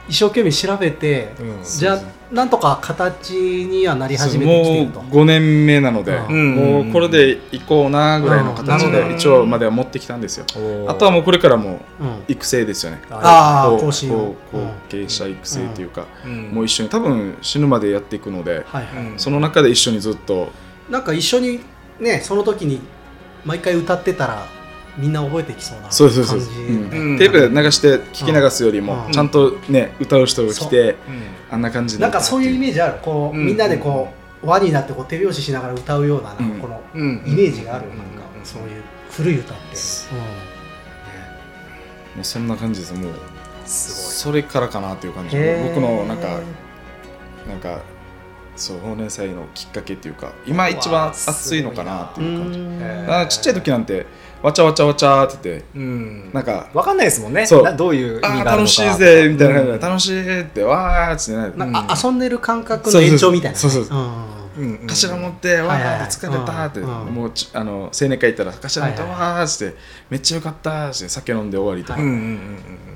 [0.08, 1.64] 一生懸命調べて、うん。
[1.64, 2.00] じゃあ
[2.30, 5.00] なんとか形にはなり始めもうてきてると。
[5.00, 6.54] 5年目なので、うん。
[6.54, 8.92] もうこれで行こうなぐらいの形うん。
[8.92, 10.44] で一応までは持ってきたんですよ、
[10.88, 12.24] あとはもうこれからもううん。
[12.28, 13.00] 育成ですよね。
[13.10, 14.34] ああこう更新を。
[14.52, 16.50] こう後継者育成というか、うん。
[16.50, 19.18] もう一緒に多分死ぬまでやっていくので、はいはい、うん。
[19.18, 20.50] その中で一緒にずっと。
[20.90, 21.60] なんか一緒に
[22.00, 22.80] ねその時に
[23.44, 24.46] 毎回歌ってたら
[24.98, 26.40] みんな覚えてきそうな感じそうそう。
[26.40, 29.12] テープで流して聞き流すよりも、うん。
[29.12, 30.92] ちゃんとね歌う人が来て、う。
[30.92, 30.96] ん。
[31.50, 32.02] あんな感じで。
[32.02, 32.98] なんかそういうイメージある。
[33.00, 33.46] こう、うん。
[33.46, 37.22] みんなでこう輪になってこう手拍子しながら歌うようなこのうん。
[37.24, 37.98] イメージがある、うん。
[37.98, 39.62] なんかそういう古い歌って、
[42.14, 42.92] もうそんな感じです。
[42.94, 43.12] もう
[43.64, 45.36] すそれからかなっていう感じ。
[45.36, 46.40] 僕のなんか
[47.48, 47.80] なんか
[48.56, 53.36] そう忘年祭のきっかけっていうか今一番熱いのかなってういう感じ。
[53.36, 54.06] ちっちゃい時なんて
[54.42, 56.30] わちゃわちゃわちゃって言ってうん。
[56.32, 57.46] なんかわかんないですもんね。
[57.46, 57.62] そう。
[57.62, 58.50] などういう意味がああるのか。
[58.50, 62.10] ー楽しいぜみたいなうん楽しいってわーっつってねなんかうん。
[62.10, 63.54] 遊んでる感覚の延長みたいな。
[63.54, 63.98] ね、そうそうそう。
[64.58, 64.86] うん。
[64.86, 66.00] 頭持ってわはいはいはい。
[66.02, 66.80] ー疲れたって。
[66.80, 69.76] うんもうちあの青年会行ったら頭持ってはいわーっつって
[70.10, 71.98] めっちゃよかったっつって酒飲んで終わりとか。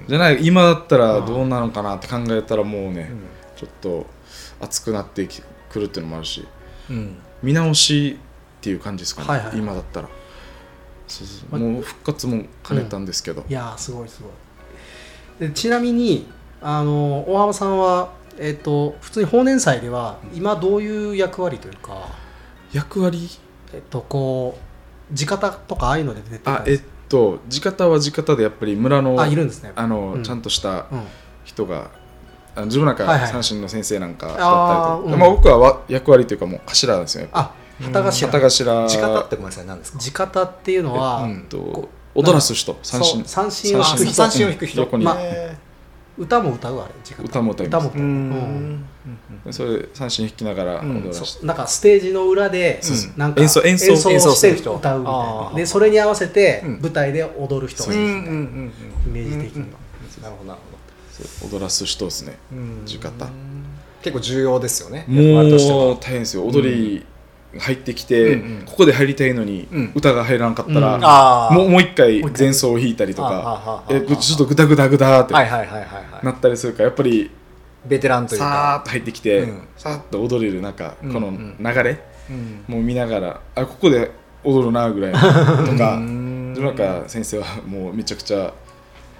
[0.09, 3.21] じゃない今だったらどうなのかなって考えたらもうねうん。
[3.57, 4.07] ちょっと
[4.61, 6.47] 熱くなってきくるっていうのもあるし。
[6.91, 7.17] うん。
[7.43, 8.19] 見直し
[8.61, 10.09] っていう感じですかね、今だったら
[11.09, 15.49] そうそうまもう復活も兼ねたんですけど、いやーすごいすごい。
[15.49, 16.27] でちなみに
[16.61, 22.09] あの大浜さんは、えっと普通に法年祭では今どういう役割というか、
[22.73, 23.29] 役割？
[23.75, 24.59] えっとこ
[25.11, 29.73] う地方とかああいうので出てたあえっと地方は地方でやっぱり村のあいるんですね。
[29.77, 30.23] あの、うん。
[30.23, 31.03] ちゃんとしたうん。
[31.45, 31.91] 人が
[32.55, 33.29] あの自分なんかはいはい。
[33.29, 35.19] 三振の先生なんかだったりとか、あーうん。
[35.19, 38.11] まあ、僕はわ役割というかもう頭なんですよあ旗頭。
[38.13, 38.89] 旗頭。
[38.89, 39.99] 地方ってごめんなさい何ですか？
[39.99, 42.77] 地方っていうのは、うんえっと踊らす人。
[42.83, 43.25] 三振。
[43.25, 44.15] 三振を引く人。
[44.15, 44.87] 三振を引く人。
[44.99, 45.57] まへ
[46.19, 47.87] 歌も歌うあれ時間歌も歌います。
[47.87, 48.85] 歌も歌う、うん。
[49.51, 51.47] それで三振弾きながら踊らして、そう。
[51.47, 52.83] なんかステージの裏で
[53.17, 53.93] なんか演奏演奏。
[54.11, 54.75] を演奏してする人。
[54.75, 55.57] 歌うみたいあなー。
[55.57, 56.81] でそれに合わせてうん。
[56.83, 58.31] 舞台で踊る人がいるみたいな。
[58.31, 59.79] イメージ的には。
[60.23, 60.61] なるほどなる
[61.11, 62.37] そう踊らす人ですね。
[62.51, 63.33] ほど浴衣
[64.03, 65.07] 結構重要ですよね。
[65.09, 66.45] もう大変ですよ。
[66.45, 67.07] 踊り
[67.59, 68.63] 入ってきて、うんうん。
[68.65, 69.93] ここで入りたいのに、うん。
[69.95, 71.05] 歌が入らんかったら、うん。
[71.05, 75.35] ああもうもう一回前奏を弾いたりとかえぐちょっとグダグダグダーって。
[76.25, 77.31] なったりするからやっぱり
[77.85, 79.63] ベテランというさーかっと入ってきて、うん。
[79.77, 82.65] さーっと踊れるなんかこの流れ、うん。
[82.69, 84.13] もう見ながらあここで
[84.45, 88.55] 踊るなぐらいのとかなんか先生はもうめちゃくちゃ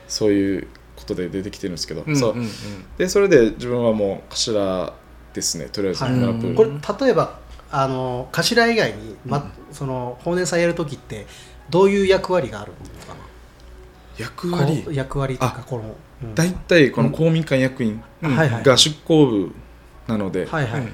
[0.09, 2.45] そういうことで出てきてるんですけど、そううんうん。
[2.45, 2.47] う。
[2.47, 2.51] ん
[2.97, 4.95] でそれで自分はもう頭
[5.33, 6.55] ですねとりあえずはい。
[6.55, 6.71] これ
[7.07, 7.41] 例えば
[7.73, 11.27] あの頭以外に、まその法然さんやる時って
[11.71, 12.77] どういう役割があるの？
[13.07, 13.21] かな
[14.19, 16.35] 役割役割とかこの、うん。
[16.35, 19.55] 大体この公民館役員が出向部
[20.07, 20.93] なので、はいはい、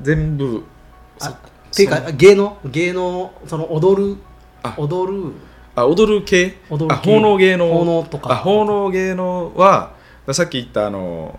[0.00, 4.16] 全部っていうか芸能芸能その踊る
[4.62, 4.74] あ。
[4.76, 5.32] 踊る？
[5.74, 6.58] あ踊る系？
[6.68, 7.72] 踊るあ奉納芸能。
[7.72, 8.32] 奉納とか。
[8.32, 9.94] あ奉納芸能は
[10.32, 11.38] さっき言ったあの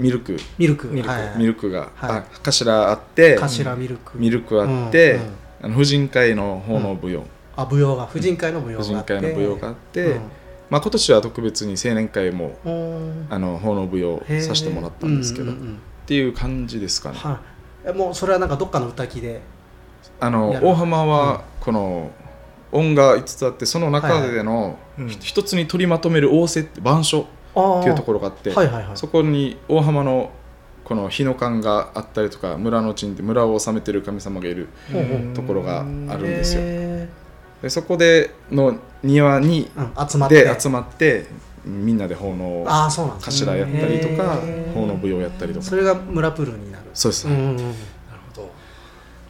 [0.00, 0.36] ミルク。
[0.58, 0.88] ミルク。
[0.88, 1.14] ミルク。
[1.38, 2.10] ミルクが、はい。
[2.10, 4.18] あ頭あって頭ミルク。
[4.18, 5.28] ミルクあって、うんうん。
[5.62, 7.24] あの婦人会の奉納舞踊、
[7.56, 9.14] あ舞踊が婦人会の舞踊婦があって。
[9.14, 10.20] 人会の舞踊があって、
[10.70, 13.26] まあ、今年は特別に青年会もうん。
[13.28, 15.74] あの奉納舞踊させてもらったんですけど、うんうんうん。
[15.74, 15.76] っ
[16.06, 17.18] ていう感じですかね。
[17.18, 17.40] は
[17.84, 17.88] い。
[17.90, 19.40] えもうそれはなんかどっかの歌木で？
[20.18, 22.10] あの大浜はこの
[22.72, 28.96] 音が5つあってその中でのうんひ一つに取りまとめる仰せって板書っっていうところがあって、はいはいはい。
[28.96, 30.30] そこに大浜の
[30.84, 34.68] この日の館があったりとか村の鎮で村を治めてる神様がいる
[35.34, 36.62] ところがあるんですよ。
[36.64, 37.08] へ
[37.62, 40.44] でそこでの庭にーうん、集まって。
[40.44, 41.26] で集まって
[41.64, 43.52] みんなで奉納ああそうなんですね。
[43.52, 44.36] 頭やったりとか
[44.74, 45.64] 奉納舞踊やったりとか。
[45.64, 46.84] それが村プールになる。
[46.94, 47.56] そうです、うんうんうん。
[47.56, 47.66] なる
[48.34, 48.50] ほど。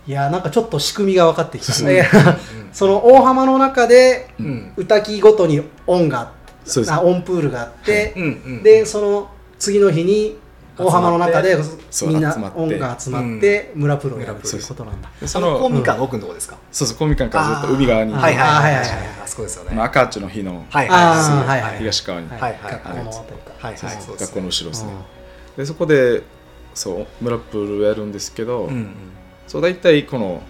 [0.07, 1.73] いやなんかちょっと仕組みが分かってきた。
[1.73, 2.07] そういや
[2.73, 4.73] その大浜の中でうん。
[4.77, 6.40] 歌木ごとに音があって
[6.71, 6.93] そうです。
[6.93, 8.27] あ音プールがあって、うんう
[8.61, 10.39] んでその次の日に
[10.79, 11.55] 大浜の中で
[12.07, 12.59] みんな集まって。
[12.59, 16.57] 音が集まって村プールをやるということなんだ、でそその公の民館の奥のとこですか？
[16.73, 18.15] そうそう公民館からずっと海側に。
[18.15, 18.87] はいはいはいはい。
[19.23, 19.71] あそこですよね。
[19.73, 21.79] あの赤地の日のはいあーはいはいはい。
[21.81, 22.73] 東側に、はいはいはい。
[22.73, 24.21] 学校のあたりか。
[24.21, 25.57] 学校の後ろですね、うん。
[25.59, 26.23] でそこで
[26.73, 28.95] そう村プールをやるんですけど、うんうん。
[29.49, 30.43] そう大体この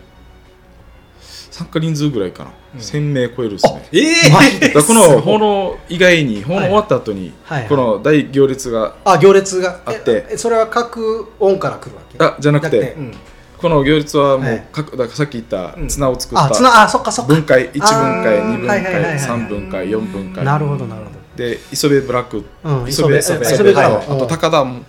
[1.61, 2.81] 参加人数ぐらいかな、うん。
[2.81, 3.89] 1000名超えるですね。
[3.93, 4.69] えマジで？
[4.69, 7.61] だからこの奉納以外に奉納終わった後に、はい。
[7.61, 9.81] はいこの大行列があ行列が？
[9.85, 10.27] あって。
[10.31, 12.17] えそれは各音から来るわけ？
[12.25, 13.15] あじゃなくてうん。
[13.59, 14.57] この行列はもはい。
[14.57, 15.89] う各、だからさっき言ったうん。
[15.89, 17.35] 綱を作ったあつなあそっかそっか。
[17.35, 19.19] 分解1分解あー2分はいはいはいはい。
[19.19, 20.45] 解3分解4分解。
[20.45, 24.81] なるほどなるほで磯部ブラックどうん磯部磯部磯部磯部からはいあと高田も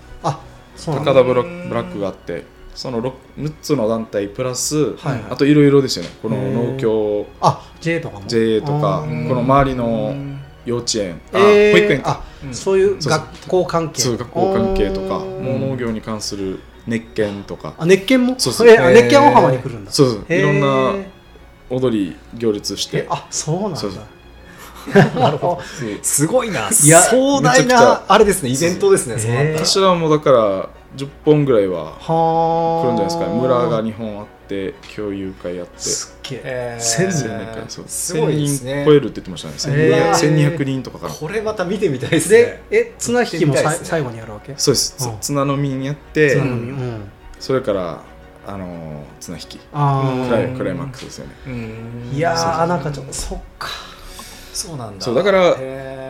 [0.85, 2.43] 高田ブラックがあって
[2.75, 5.23] その 6, 6つの団体プラス、はいはい。
[5.31, 6.11] あといろいろですよね。
[6.21, 7.25] この農協。
[7.41, 8.27] あ J とかも。
[8.27, 10.15] JA とかこの周りの
[10.65, 11.21] 幼稚園。
[11.33, 11.71] あえー。
[11.73, 12.23] 保育園か。
[12.23, 13.11] あそういうそうそう。
[13.11, 14.01] 学校関係。
[14.01, 17.75] そう学校関係とかもう農業に関する熱犬とか。
[17.77, 18.35] あ熱犬も？
[18.37, 18.67] そうそう。
[18.67, 19.91] 熱犬大浜に来るんだ。
[19.91, 20.33] そうそう。
[20.33, 20.95] いろんな
[21.69, 22.99] 踊り行列して。
[22.99, 23.77] えあそうなんだ。
[23.77, 24.03] そうそう。
[25.19, 25.61] なるほど。
[26.01, 26.69] すごいな。
[26.69, 28.49] いや壮大なあれですね。
[28.49, 33.39] イベントですねそうなったら頭もだから10本ぐらいはは来るんじゃないですかね。
[33.39, 35.79] 村がに2本あって共有会やって。
[35.79, 36.41] すっげえ。
[36.43, 39.75] えー千1000年間そうすごいです1000ね人超えるって言ってましたね。
[39.77, 41.13] へー1200 1200人とかから。
[41.13, 43.61] これまた見てみたいですでねえ綱引きもね。
[43.83, 44.53] 最後にやるわけ？
[44.57, 45.07] そうです。
[45.07, 45.17] うん。
[45.21, 47.01] 綱のみやって綱のうんみうん
[47.39, 48.01] それから
[48.45, 49.59] あのー綱引き。
[49.71, 50.57] あクライー。
[50.57, 51.33] クライマックスですよね。
[51.47, 52.11] うん。
[52.13, 53.69] いやーなんかちょっとそっか
[54.53, 55.03] そうなんだ。
[55.03, 55.55] そうだから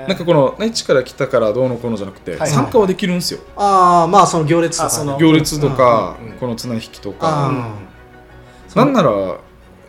[0.07, 2.49] なんかこの内地から来たからどうのこうのじゃなくてはい。
[2.49, 3.39] 参加はできるんですよ。
[3.55, 4.87] ああまあその行列とかね。
[4.87, 9.11] あその行列とかうんうんこの綱引きとあかーなんなら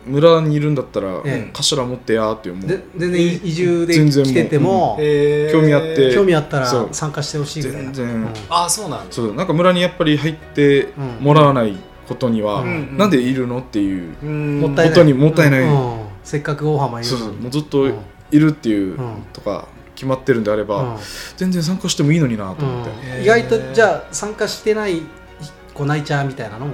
[0.05, 1.51] 村にいるんだったらええ。
[1.53, 2.67] 頭持ってやーって思う。
[2.67, 5.51] で全然移住で来ててもへー。
[5.51, 6.13] 興味あって。
[6.13, 7.91] 興味あったら参加してほしいぐらいな。
[7.91, 8.15] 全然。
[8.15, 8.27] うん。
[8.49, 9.11] あそうなんだ。
[9.11, 10.89] そうなんか村にやっぱり入って
[11.21, 11.77] もらわない
[12.07, 14.59] ことには、うんなんでいるのっていううん。
[14.59, 14.93] もったいない。
[14.93, 15.99] ことにもったいない、うん。
[16.25, 17.31] せっかく大浜いるそうそう。
[17.33, 17.87] もうずっと
[18.33, 19.23] いるっていううん。
[19.31, 20.97] とか決まってるんであれば、うん。
[21.37, 23.23] 全然参加してもいいのになと思って、うん。
[23.23, 25.03] 意外とじゃあ参加してない
[25.73, 26.73] 子泣いちゃうみたいなのも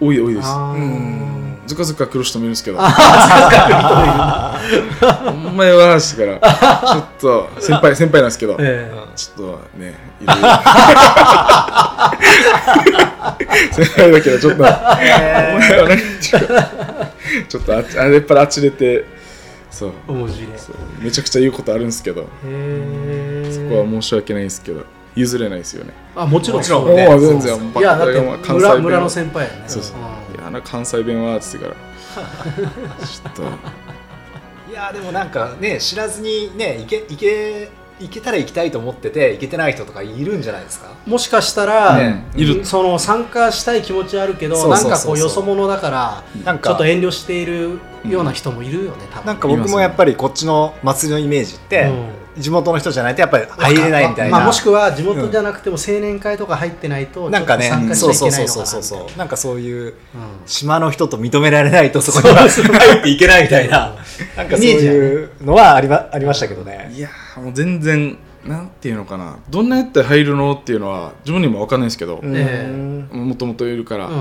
[0.00, 0.12] 多い。
[0.12, 0.48] 多い多いです。
[0.48, 1.58] うん。
[1.66, 2.78] ずかずか来る人もいるんですけど。
[2.80, 4.58] あ
[5.26, 10.48] お前はしてからちょっと先輩先輩なんですけど、えちょっとねいろいろ
[13.72, 14.62] 先輩だけどちょっと。
[14.62, 14.70] お前
[15.80, 19.04] は何ちょっとあれやっぱりあっち出て
[19.70, 19.92] そう。
[20.08, 20.58] 面白い。
[20.58, 20.76] そう。
[21.02, 22.22] めちゃくちゃ言うことあるんですけど。
[22.22, 24.84] そこは申し訳ないんですけど。
[25.16, 25.92] 譲れないですよね。
[26.14, 26.60] あもちろん。
[26.60, 27.18] もちね。
[27.18, 28.08] 全然いやだっ
[28.54, 29.64] 村村の先輩やね。
[29.66, 29.96] そうそう。
[29.96, 30.34] うん。
[30.36, 31.76] いやあの関西弁はっつってから。
[33.06, 33.42] ちょっと。
[34.70, 37.68] いやでもなんかね知らずにね行け行け
[38.00, 40.88] 行けたら行きたいと思ってて行けてない人とかいるんじゃないですか？
[41.06, 42.24] もしかしたら、ね。
[42.34, 42.64] いる。
[42.64, 49.26] その参加したい気持ちはあるけどなんかこうよそ者だからなんかちょっと遠慮しているような人もいるよね多分。
[49.26, 60.40] なんか僕もやっぱりこっちの祭りのイメージって、うん地元の人じゃないとやっぱり入れないみたいな、まあ、もしくは地元じゃなくても青年会とか入ってないとなんかねそうそうそうそうそうなんかそういううん。
[60.46, 63.94] 島の人と認められないとそこには入っていけないみたいな。
[64.36, 66.92] なんかそういうのはありまありましたけどね。
[66.94, 69.36] いやーもう全然なんていうのかな。
[69.48, 74.16] どんなやったら入るのっていうのは自分にも分かんないですけどもともといるから、うんう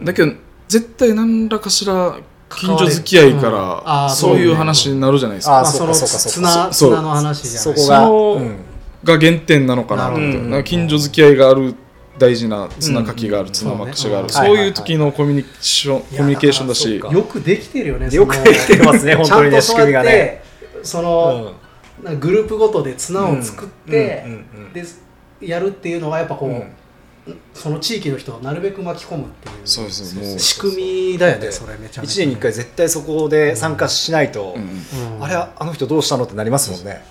[0.00, 0.04] ん。
[0.04, 0.32] だけど
[0.68, 2.18] 絶対何らかしら
[2.54, 3.54] 近所付き合いかうん。
[3.54, 6.50] ら、あーそういう話になるじゃないですか、あまあ、そのそうかそうかそうか。
[6.50, 6.90] 綱そう。
[6.90, 7.62] 綱の話じゃない。
[7.62, 8.56] そこが、そううん。
[9.02, 11.74] が原点なのかなと思近所付き合いがある
[12.18, 13.52] 大事な綱書きがある、うん。
[13.52, 16.96] 綱まくしがある、そうねそういう時のコミュニケーション、コミュニケーションだし。
[16.98, 20.42] よくできてるよねよくできてますね本当にね仕組みがね。
[20.82, 21.52] その、
[22.18, 24.32] グループごとで綱を作って、うん。
[24.32, 24.38] うん。
[24.66, 24.72] うん。
[24.72, 24.84] で
[25.40, 26.72] やるっていうのはやっぱこう、うん
[27.54, 30.38] その地域の人をなるべく巻き込むっていうそうですもう。
[30.38, 35.16] 仕組みだよねでそれめちゃめちゃ1年に1回絶対そこで参加しないと、うん。
[35.16, 35.24] うん。
[35.24, 37.04] あれあの人どうしたのってなりますもんね、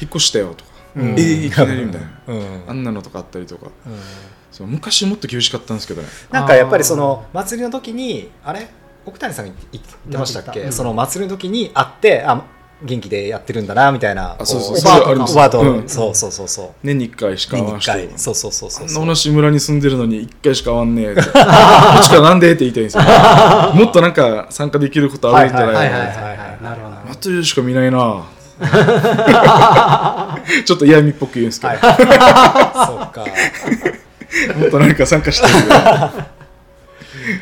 [0.00, 1.08] 引っ越したよとか、うん。
[1.10, 2.64] えーいきなりみたいな、うん。
[2.68, 3.66] あんなのとかあったりとか。
[3.86, 3.98] うん。
[4.50, 6.08] そう昔もっと厳しかったんですけどね。
[6.30, 8.68] なんかやっぱりその祭りの時にあれ？
[9.04, 10.60] 奥谷さんが言ってましたっけ、った。
[10.68, 10.72] うん。
[10.72, 12.42] その祭りの時に会ってあ
[12.82, 14.74] 元気でやってるんだなみたいなあそうそう。
[14.74, 14.80] こ
[15.26, 15.88] そうん。
[15.88, 16.70] そうそうそうそう。
[16.82, 18.18] 年に1回しか年に1会わん人回。
[18.18, 21.22] そうそうそうそうあんな同じ村に住んでるのに1回しか会わんねえって。
[21.24, 23.02] こっちからなんでって言いたいんですよ。
[23.74, 28.24] もっとなんか参加できることあるんじゃないの、はいはいはいはいなるほど祭りしか見ないな。
[30.64, 31.78] ちょっと嫌味っぽく言うんですけど、はい。
[32.86, 33.24] そうか。
[34.58, 35.74] もっとなんか参加したいけど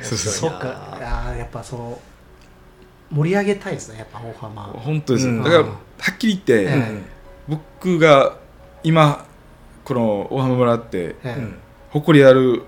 [0.03, 0.95] そうそうそっか。
[1.35, 1.99] いやっぱその
[3.15, 4.63] 盛り上げたいですねやっぱ大浜。
[4.63, 5.43] 本当です、うん。
[5.43, 5.71] だからは
[6.13, 7.03] っきり言って、え
[7.49, 8.37] 僕が
[8.83, 9.27] 今
[9.85, 11.35] この大浜村ってええ。
[11.39, 11.59] うん
[11.95, 12.65] 誇りある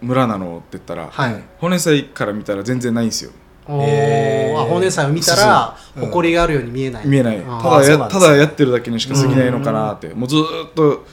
[0.00, 1.42] 村なのって言ったら、はい。
[1.58, 3.32] 骨祭から見たら全然ないんですよ。
[3.66, 7.06] おへーーあ骨さんを見たら誇りがあるように見えない。
[7.06, 7.40] 見えない。
[7.40, 11.04] ただやただやってるだけにしか過ぎないのかなって、もうずーっと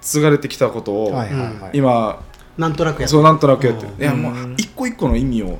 [0.00, 1.70] 継がれてきたことを、はいはいはい。
[1.74, 2.22] 今
[2.56, 3.08] なんとなくやって。
[3.08, 4.02] そうなんとなくやってる、うん。
[4.02, 5.58] いやもう一個一個の意味を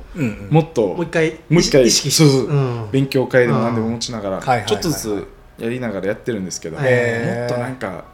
[0.49, 2.11] もっと、もう一回もう一回意識。
[2.11, 2.45] そうそう。
[2.47, 2.91] うん。
[2.91, 4.69] 勉強会でも何でも持ちながら、はいはいはいはい。
[4.69, 5.27] ちょっとずつ
[5.57, 6.85] やりながらやってるんですけど、もっ
[7.49, 8.05] となんか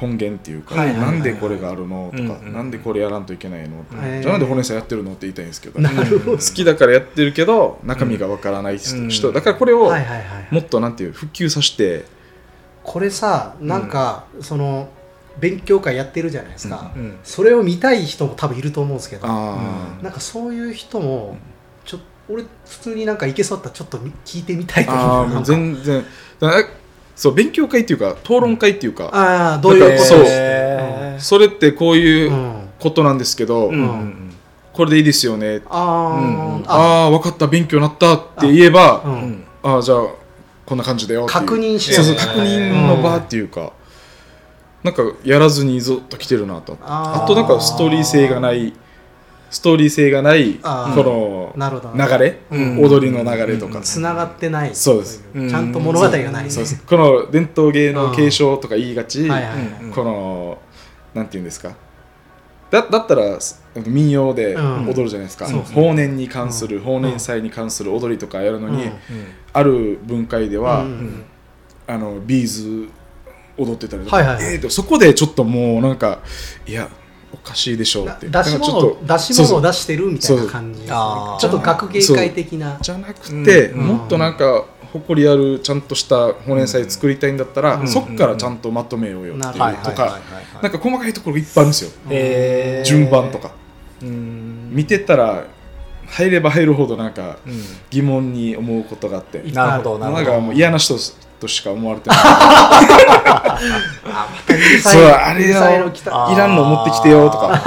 [0.00, 3.84] 根源っていうか、はいはいはいなんでこれがあるのとか、うんうんなんでこれやらんといけないの
[4.20, 9.32] じゃあなんで骨さんやってるのって言いたいんですけど、好きだからやってるけど中身がわからない人,、うん人。
[9.32, 9.90] だからこれを
[10.50, 12.04] もっとなんていう復旧させて、
[12.84, 14.88] これさなんかその
[15.38, 16.90] 勉強会やってるじゃないですか。
[16.96, 19.26] うんそれを見たい人も多分いると思うんですけど。
[19.28, 19.58] あ
[20.02, 21.36] なんかそういう人も
[21.84, 25.42] ちょ俺普通になんかいけそうだったらちょっとみ聞いてみたいーと思ううなんか。
[25.44, 26.04] 全然。
[27.14, 30.26] そう勉強会っていうか討論会っていうか、ああどういうことそう。
[31.18, 32.56] それってこういううん。
[32.78, 33.74] ことなんですけど、うん。
[33.74, 34.22] うん
[34.74, 35.62] これでいいですよね。
[35.70, 39.14] ああああ分かった勉強になったって言えばううん。
[39.14, 40.08] んああじゃあ
[40.66, 41.40] こんな感じだよっていう。
[41.40, 41.96] 確認して。
[42.14, 43.72] 確認の場っていうか、
[44.82, 46.78] なんかやらずにずっと来てるなと。
[46.82, 48.72] あとなんかストーリー性がない
[49.50, 52.80] ストーリー性がないこなるほどの流れ、うん。
[52.82, 54.74] 踊りの流れとか、つながってない。
[54.74, 55.24] そうです。
[55.34, 56.44] ちゃんと物語がない。
[56.44, 56.82] ねそうです。
[56.84, 59.84] この伝統芸能継承とか言いがち、はいはいはい。
[59.84, 59.92] うん。
[59.92, 60.58] この
[61.14, 61.74] なんていうんですか？
[62.70, 63.38] だだったら
[63.86, 64.88] 民謡でうん。
[64.88, 68.92] 踊るじゃないですか、そう法年に関する、法年祭に関する踊りとかやるのに、うん。
[69.52, 71.24] ある文化では、うん。
[71.86, 72.88] あのビーズ
[73.58, 74.54] 踊ってたりとか、はいはいはい。
[74.54, 76.20] えーとそこでちょっともうなんか
[76.66, 76.88] いや
[77.32, 78.28] おかしいでしょうって。
[78.28, 80.80] だ出し物と出し物を出してるみたいな感じ。
[80.80, 82.78] ねちょっと学芸会的な。
[82.80, 83.80] じゃなくて、うん。
[83.80, 87.88] もっとなんか誇りあるちゃんとした法年祭作りたいんだったら、うん。
[87.88, 89.58] そっからちゃんとまとめようよっていうと
[89.92, 90.18] か
[90.62, 92.88] なんか細かいところがいっぱいあるんですよ、えー。
[92.88, 93.50] 順番とか。
[94.02, 94.70] うん。
[94.72, 95.44] 見てたら
[96.08, 97.60] 入れば入るほどなんかうん。
[97.90, 100.24] 疑問に思うことがあって、いなるほどなるほど。
[100.24, 100.96] なんかもう嫌な人
[101.40, 102.18] としか思われてない。
[104.82, 105.84] そそうあれよ。
[105.84, 106.26] の来た。
[106.26, 107.60] あーいらんの持ってきてよとか。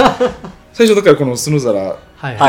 [0.74, 1.98] 最初だからこのスヌザラ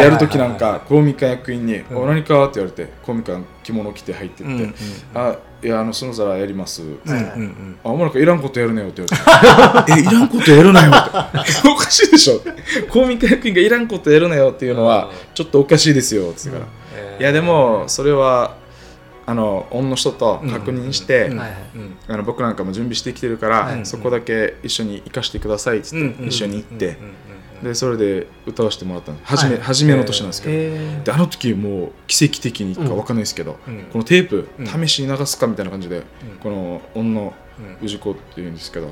[0.00, 1.96] やるときなんか公民館役員に「うん。
[1.98, 4.74] お何か?」って言われて公民館着物着て入ってって「うんうん
[5.14, 10.00] あいやあのスヌザラやります」うんうんあ、お前なんかいらんことやるねよって言われて。
[10.00, 11.68] え、いらんことやるなよって。
[11.68, 12.40] おかしいでしょ。
[12.88, 16.66] 公民館役員がいらんことやるなよっていうのは、ちょっとおかしいですよって言ってか
[16.96, 17.18] ら。
[17.18, 18.54] いや、でも、それは、
[19.30, 21.30] あの恩の人と確認して、
[22.08, 23.86] あの僕なんかも準備してきてるから、はい。
[23.86, 27.14] そこだけ一緒に行かしてくださいっつって、うん一緒に行って、うんうんうん
[27.62, 29.60] でそれで歌わせてもらったんです初め,、はい。
[29.60, 33.82] 初めの年なんですけど、えであの時もう奇跡的にかうんわかんないですけど、うん。
[33.92, 34.66] このテープ、うん。
[34.66, 36.02] 試しに流すかみたいな感じで、
[36.42, 37.34] この恩の
[37.82, 37.86] うん。
[37.86, 38.90] 氏子っていうんですけど、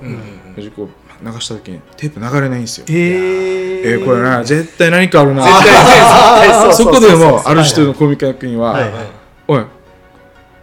[0.59, 0.83] 氏子
[1.23, 5.43] 流した時にテープ流れないんですよ、えー、えーこれな絶対何かあるな。
[5.45, 9.07] 絶対そこでもある人のコミカ役には、はいはい。
[9.49, 9.65] おい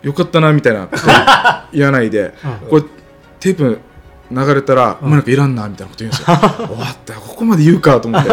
[0.05, 1.03] よかったなみたいなこと
[1.73, 2.69] 言わないで、うん。
[2.69, 2.83] これ
[3.39, 3.79] テープ
[4.31, 6.37] 流れたら、もうなんかいらんなみたいなこと言うんですよ。
[6.67, 8.29] 終わったここまで言うかと思って。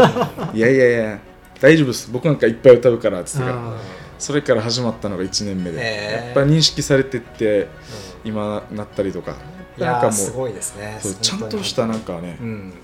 [0.55, 1.19] いやいやいや
[1.63, 2.11] 大丈夫です。
[2.13, 3.47] 僕なんかいっぱい歌うからっつって。
[3.47, 3.77] からうん。
[4.19, 7.69] それから始まったのが1年目で、やっぱ認識されてって
[8.23, 9.35] 今なったりとか。
[9.79, 10.99] いなんかもうすごいですね。
[11.01, 12.75] そうちゃんとしたなんかねう、ん。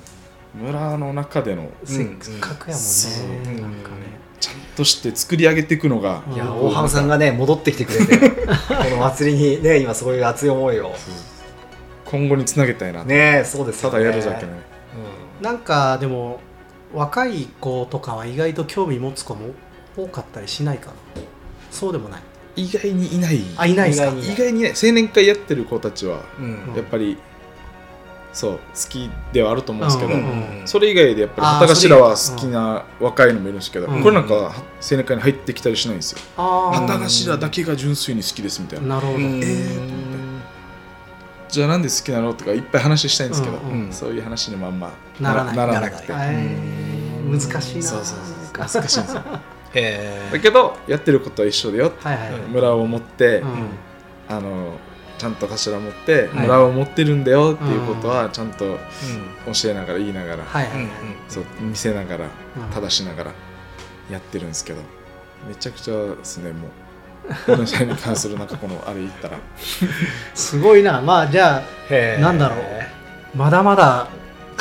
[0.54, 2.06] 村の中でのせっ
[2.40, 6.34] かくやもんね、なんかねちゃんとして作り上げていくのが、うん。
[6.34, 8.18] いや大浜さんがね戻ってきてくれて
[8.48, 10.94] この祭りにね今そういう熱い思いを。
[12.04, 14.62] 今後につなげたいな、ねそうですただやるだけのね
[15.42, 16.40] なんかでも
[16.94, 19.50] 若い子とかは意外と興味持つ子も
[19.96, 20.92] 多かったりしないかな。
[21.70, 22.22] そうでもない。
[22.56, 23.40] 意外にいない。
[23.56, 26.74] あいないですか意外に意外にね青年会やってる子たちはうんうん。
[26.74, 27.18] やっぱり
[28.32, 28.58] そう好
[28.88, 34.02] きではあると思うんですけど、うんうんそれ以外でやっぱり旗頭は好きな若いのもいるんですけど、うん。
[34.02, 34.52] これなんか青
[34.90, 39.40] 年会に入ってきたりしないんですよ、旗頭だけが純粋に好きですみたいな、なるほど、うん。
[39.42, 40.08] えー。
[41.48, 45.44] じゃあなんで好きなのとかいっぱい話したいんですけど、うんうんそういう話にまんまなら
[45.80, 46.12] なくて。
[46.12, 47.60] 難しいな。
[47.60, 48.14] そうそうそ
[48.54, 49.22] う難しいんですよ。
[49.74, 53.68] へ だけどやってることは一緒だよはいはい、うん村を持って、うん。
[54.28, 54.74] あの
[55.18, 56.46] ちゃんと頭持ってはい。
[56.46, 58.78] 村を持ってるんだよっていうことはちゃんとう
[59.52, 60.44] 教えながら言いながら、
[61.60, 62.24] 見せながら
[62.56, 62.70] うん。
[62.70, 63.32] 正しながら
[64.10, 64.80] やってるんですけど
[65.46, 66.70] めちゃくちゃですねもう。
[67.44, 69.38] この際に関するなんかこのあれ言ったら。
[70.34, 71.00] すごいな。
[71.02, 72.22] まあじゃへー。
[72.22, 72.58] なんだろう。
[72.58, 72.98] あ
[73.34, 74.08] まだまだ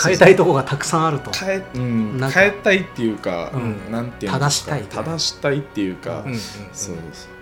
[0.04, 1.32] 変えたいとこがたくさんあると。
[1.32, 3.92] 変え,、うん、変えたいっていうか、うん。
[3.92, 6.32] なんていうんですか正したい正したいっていうか、うん。
[6.34, 6.42] うんそうで
[6.74, 7.37] す、うん、ち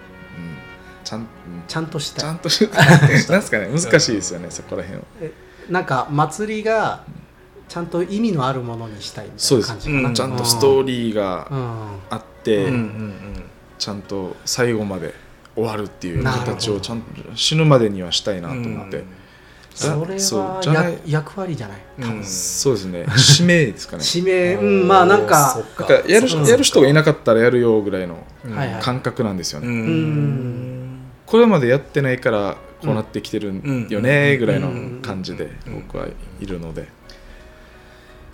[1.15, 1.27] ゃん、うん。
[1.67, 2.17] ちゃんとした。
[2.17, 5.05] いちゃんとし なんですかね難しいですよねそこら辺は。
[5.69, 7.03] なんか祭りが
[7.67, 11.57] ちゃんと意味のあるものにしたいみたそですいうな感じかな、うんちゃんとストーリリーがうん。
[12.11, 13.13] あって、うんうん
[13.77, 15.13] ちゃんと最後まで
[15.53, 17.05] 終わるっていう形をちゃんと
[17.35, 19.03] 死ぬまでにはしたいなと思って、
[19.73, 21.79] それは役割じゃない？
[21.99, 22.23] うん。
[22.23, 23.05] そうですね。
[23.17, 24.03] 使命ですかね。
[24.15, 25.61] 指名 うんまあなんそか。
[26.07, 26.27] やる,、
[26.63, 28.23] 人がいなかったらやるよぐらいの
[28.81, 30.74] 感覚なんですよね、うん
[31.35, 35.81] これまでやってないからこうなってきてるんよねぐらいの感じでうん。
[35.81, 36.07] 僕は
[36.39, 36.87] いるので、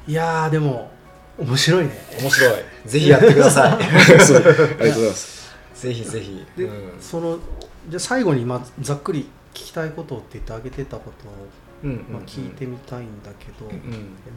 [0.06, 0.91] いやーでも
[1.39, 1.91] 面白いね。
[2.22, 2.54] 面白い。
[2.86, 3.72] ぜひやってください。
[3.74, 4.43] ありがとう
[4.78, 5.52] ございます。
[5.74, 6.45] ぜひぜひ。
[6.56, 7.02] で、うん。
[7.02, 7.39] その
[7.89, 9.22] じゃあ最後にまあざっくり
[9.56, 11.32] 聞きたいことって言ってあげてたことを、
[11.84, 13.80] うんまあ、聞いてみたいんだけど、うんえ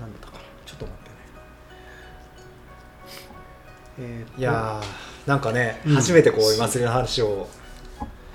[0.01, 0.41] 何だったかな？
[0.65, 1.17] ちょっと待ってね。
[3.99, 5.95] えーといやーなんかね、うん。
[5.97, 7.47] 初めてこういう祭りの話を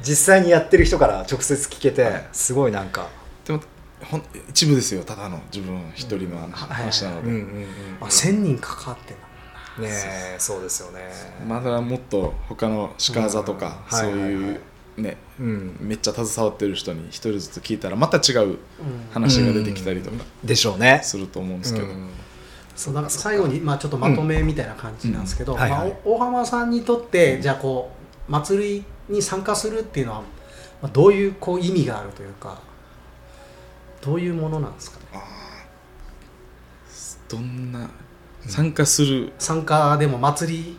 [0.02, 3.08] 実際にやってる人から直接聞けてすごいなんか、
[3.46, 3.62] でも
[4.04, 5.04] ほん一部ですよ。
[5.04, 7.66] ただの自分一人の話,、なので、うんうんうん
[8.02, 9.90] あ1000人関わってんだね。
[10.36, 11.10] えそうですよね。
[11.48, 13.98] まだもっと他の鹿座とか、うん。
[13.98, 14.32] そうはいはい。
[14.32, 14.62] いう
[14.98, 15.78] ねうん。
[15.82, 18.58] めっちゃ携わってる人に一人ずつ聞いたらまた違ううん。
[19.12, 21.02] 話が出てきたりとかでしょうね。
[21.04, 22.10] すると思うんですけど、うん。
[22.76, 27.92] そうなんか最後に、まあ、ちょっとまとめみたいな感じなんですけど、大浜さんにとってじゃあこ
[28.30, 30.22] う祭りに参加するっていうのは、
[30.82, 32.60] まあ、どういうこう意味があるというか
[34.02, 35.22] どういうものなんですかね？
[37.28, 37.90] どんな
[38.42, 40.78] 参加する、参加でも祭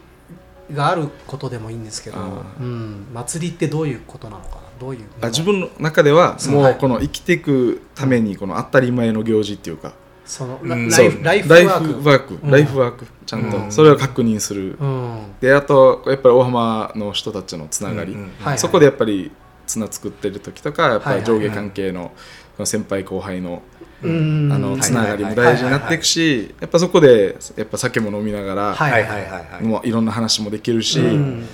[0.68, 4.60] りがあることでもいいんですけど、うん、祭りってどういうことなのかな？
[4.80, 9.92] どういうあ自分の中ではもうこの生きていくためにこの当たり前の行事っていうか、
[10.30, 10.68] そのうん。
[10.68, 12.50] ラライフライフワライークフワーク、うん。
[12.50, 13.06] ライフワーク。
[13.26, 13.50] ちゃんうん。
[13.50, 15.22] とそれを確認する、うん。
[15.40, 19.32] であとやっぱり大浜の人たちのつながり、うんうんはいそこでやっぱり
[19.66, 22.12] 綱作ってる時とかやっぱり上下関係の
[22.64, 23.62] 先輩後輩の
[24.02, 24.52] うん。
[24.52, 29.30] あのはいつながりも大事になっていくしやっぱそこでやっぱ酒も飲みながら、はいはいはいはい。
[29.30, 31.46] はいもういろんな話もできるし、うん。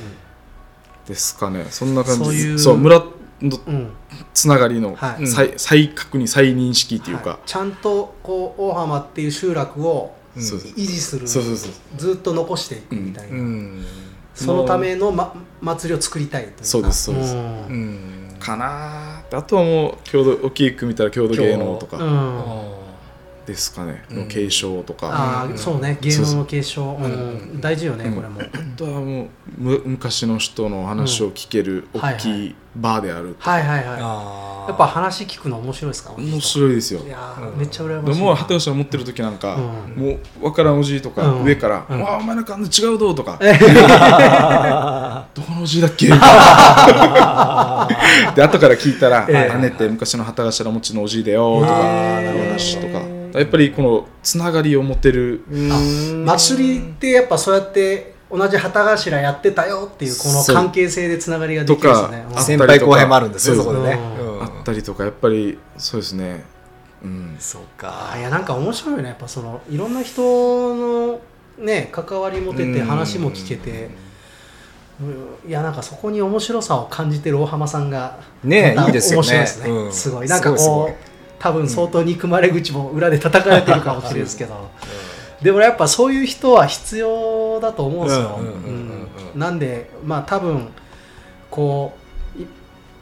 [1.07, 1.66] ですかね。
[1.70, 2.24] そんな感じ。
[2.24, 3.03] そういうそう村
[3.43, 3.91] のうん。
[4.34, 5.26] つながりのはい。
[5.26, 7.39] 再,、再確認再認識っていうか、はい。
[7.47, 10.41] ちゃんとこう大浜っていう集落を維
[10.74, 11.28] 持する。
[11.28, 13.84] そうそうそうずっと残していくみたいな、うん。
[14.34, 16.64] そのための、ま、祭りを作りたいというか。
[16.64, 17.34] そうですそうです。
[17.34, 17.39] ん。
[17.39, 18.37] うん。
[18.39, 22.39] かなあとはもう郷土大きく見たら郷土芸能とか、うん。
[22.41, 22.86] あ
[23.47, 24.17] ですかね、うん。
[24.19, 25.09] の継承とか。
[25.09, 27.09] ああそうね芸能の継承、うんう
[27.57, 27.61] ん。
[27.61, 28.15] 大事よね、うん。
[28.15, 28.45] これも、あ
[28.77, 33.87] とはもうむ昔の人の話を聞けるうん大きいバーである、はいはいはい。
[34.01, 34.57] あー。
[34.69, 36.13] やっぱ話聞くの面白いですか？
[36.19, 37.01] 面白いですよ。
[37.07, 37.59] いやー、うん。
[37.59, 39.61] めっちゃ羨までしいも畑吉が持ってる時なんか、う
[40.01, 40.03] ん。
[40.03, 41.45] もう分からんおじいとか、うん。
[41.45, 42.01] 上から「うん。
[42.03, 43.39] わあお前なんかあんな違うど」とか。
[43.41, 43.53] え
[45.35, 46.07] 「どこのおじいだっけ?
[46.11, 46.15] 」で
[48.43, 49.59] 後から聞いたら「ええ。
[49.59, 55.43] 姉って昔の旗頭持ちのおじいだよ」とか話とかやっぱりこのつながりを持てる。
[55.51, 56.24] うん。
[56.24, 62.24] 祭りってやっぱそうやって同じ旗頭やってたよっていうこの関係性でつながりができるんですね。
[62.28, 63.99] とか先輩後輩もあるんですよそこでね、
[64.41, 66.45] あったりとかやっぱりそうですね。
[67.03, 67.37] うん。
[67.39, 68.14] そか。
[68.18, 69.09] いやなんか面白いよね。
[69.11, 70.22] やっぱそのいろんな人
[70.74, 71.20] の
[71.59, 73.91] ね関わり持てて話も聞けて。
[75.01, 75.05] う
[75.47, 75.51] ん。
[75.51, 79.28] いやなんかそこに面白さを感じてる大浜さんがねいいですよね。
[79.28, 79.93] 面白いですね、うん。
[79.93, 80.26] すごい。
[80.26, 84.70] なんかすごいこう多分相当憎まれ口も裏で叩かれてるかもしれないですけど。
[85.43, 88.39] でもやっぱそういう人は必要だと思うんですよ。
[89.34, 90.68] なんでまあ多分
[91.51, 91.93] こ
[92.39, 92.47] うい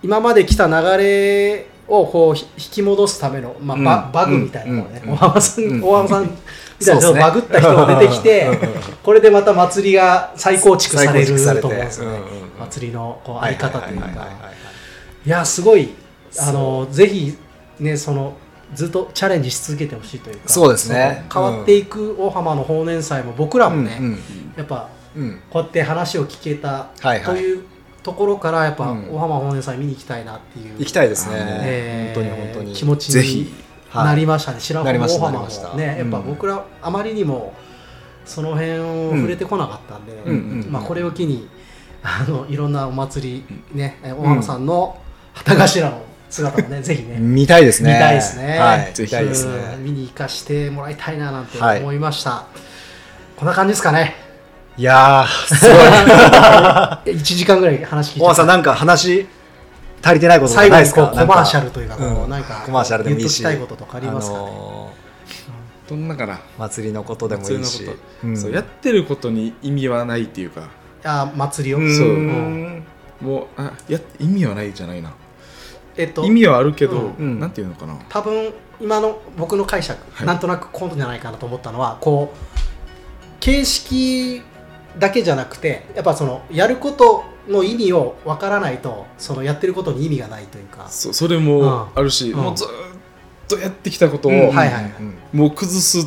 [0.02, 0.72] 今まで来た流
[1.02, 4.32] れをこうひ引き戻すための、まあバうん。
[4.32, 5.82] バグみたいなのをね、うん大浜さん、うん。
[5.82, 6.28] 大浜さんみ
[6.86, 8.58] たいなバグった人が出てきて、
[9.02, 11.26] これでまた祭りが再構築される
[11.60, 12.18] と思うんですよね、
[12.58, 14.06] 祭りのこうあり方というか。
[14.06, 14.26] は
[15.26, 15.88] いやすごい
[16.38, 17.34] あそのぜひ
[17.80, 18.36] ねその
[18.74, 21.26] ずっとチャレンジし続けてほしいというかそうですね。
[21.32, 24.18] 変わっていく大浜の法年祭も僕らもね、うん
[24.56, 25.22] やっぱうん。
[25.22, 27.22] うんこうやって話を聞けたはいはい。
[27.22, 27.64] という
[28.02, 29.14] ところからやっぱうん。
[29.14, 32.74] 大浜法年祭見に行きたいなっていう、行きたいですね、えー本当に本当に。
[32.74, 33.52] 気持ちに
[33.94, 36.26] なりましたね、白浜なりました大浜もねやっぱうん。
[36.26, 37.54] 僕らあまりにも
[38.24, 40.62] その辺を触れてこなかったんで、うん。
[40.64, 40.72] うん。
[40.72, 41.48] まあ、これを機に
[42.02, 44.98] あのいろんなお祭り、ね、え大浜さんの
[45.32, 46.02] 旗頭の
[46.34, 47.16] 姿もね、 ぜひね。
[47.18, 47.92] 見たいですね。
[47.92, 48.58] 見たいですね。
[48.58, 48.90] はい。
[48.92, 49.22] ぜひね。
[49.78, 51.80] 見に行かしてもらいたいななんてはい。
[51.80, 52.46] 思いました、
[53.36, 54.16] こんな感じですかね。
[54.76, 55.78] いやーすごい。
[57.16, 59.28] 1時間ぐらい話聞いて大和さんなんか話
[60.02, 61.02] 足りてないこととか最後にないですか？
[61.06, 62.30] こうコマーシャルとというかこううん。
[62.30, 63.42] なんかコマーシャルでもいいし。
[63.42, 64.92] 言っときたいこととかありますかね、の
[65.88, 66.34] どんなかな？
[66.34, 67.84] ー祭りのことでもいいし。
[67.84, 68.36] 祭りのこうん。
[68.36, 70.62] そうやってることに意味はないっていうか。
[71.04, 71.96] あ祭りを、うん。
[71.96, 72.06] そう。
[72.08, 72.84] ん
[73.20, 75.12] もうあや意味はないじゃないな
[75.96, 77.38] えっと意味はあるけど、うん。
[77.40, 77.96] なんていうのかな。
[78.08, 80.26] 多分今の僕の解釈、はい。
[80.26, 82.38] なんとなくこうじゃないかなと思ったのはこう
[83.40, 84.42] 形式
[84.98, 92.40] だけじゃなくてやっぱそのやることの意味をわからないとそのやってることに意味がないというか、そそれもあるし、うん。
[92.40, 92.70] もうずーっ
[93.48, 94.38] とやってきたことを、うん。
[94.38, 94.92] はいはいはい。
[95.36, 95.98] もう崩す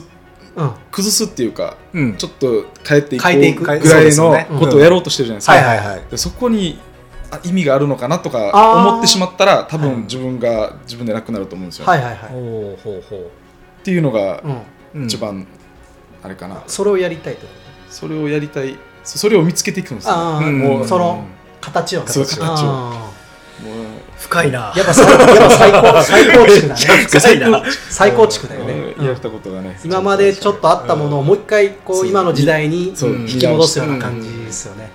[0.58, 2.18] うん、崩すっていうかうん。
[2.18, 3.20] ちょっと変えてい
[3.56, 3.62] く。
[3.62, 4.48] ぐらいのね。
[4.60, 6.02] ことをやろうとしてるじゃないですか、はいはいはい。
[6.10, 6.80] でそこに
[7.32, 8.52] あ意味があるのかなとか
[8.90, 14.42] 思ってしまったら多はい分自分が自分でなくなると思うんですよ、はいはいはい、ほうほうほっていうのが
[14.94, 15.48] うん、う一番
[16.24, 17.48] あれかな、それをやりたいと。
[17.90, 18.76] それをやりたい。
[19.04, 20.48] そそれを見つけていくんですよあー。
[20.48, 20.60] うん。
[20.60, 21.24] もうもその
[21.62, 22.44] 形を形を。
[22.44, 23.12] あ
[23.64, 23.76] もう
[24.18, 24.74] 深いな。
[24.74, 27.08] ーやっぱ最やっぱ最高 最高築だね。
[27.08, 27.64] 深いな。
[27.90, 29.02] 最高築だよね、うん。
[29.02, 29.08] うん。
[29.08, 32.06] やったことがね今までちょっとあったものをもう一回こそう。
[32.06, 34.92] う今の時代に引き戻すような感じですよね。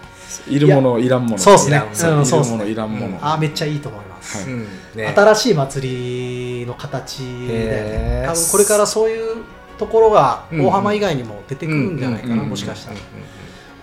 [0.48, 1.38] いるものいらんもの。
[1.38, 1.82] そうですね。
[1.92, 2.66] そううんそうっすね。
[2.66, 4.38] いるものいらんもの、ああめっちゃいいと思います。
[4.38, 4.52] はい。
[4.52, 4.66] うん。
[4.94, 5.12] ね。
[5.14, 8.30] 新しい祭りの形でへー。
[8.30, 9.44] 多分これからそういう
[9.78, 12.96] ところがうん大浜以外にも出てくるんじゃないかな、うんもしかしたら。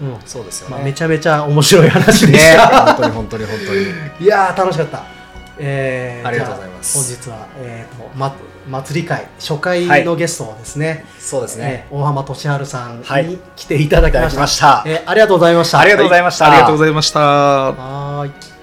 [0.02, 0.76] うんうんそうですよね。
[0.76, 2.94] まあ、めちゃめちゃ面白い話でしねた。
[2.94, 3.74] 本当に本当に本当
[4.22, 4.26] に。
[4.26, 5.19] いやー楽しかった。
[5.60, 8.36] えーありがとうございます本日は、えーとま、
[8.70, 14.40] 祭り会初回のゲストをですね、そうですねえー大浜俊治さんはいに来ていただききました。
[14.42, 15.80] ましたえーありがとうございました。
[15.80, 18.59] ありがとうございましたありがとうございましたはーい。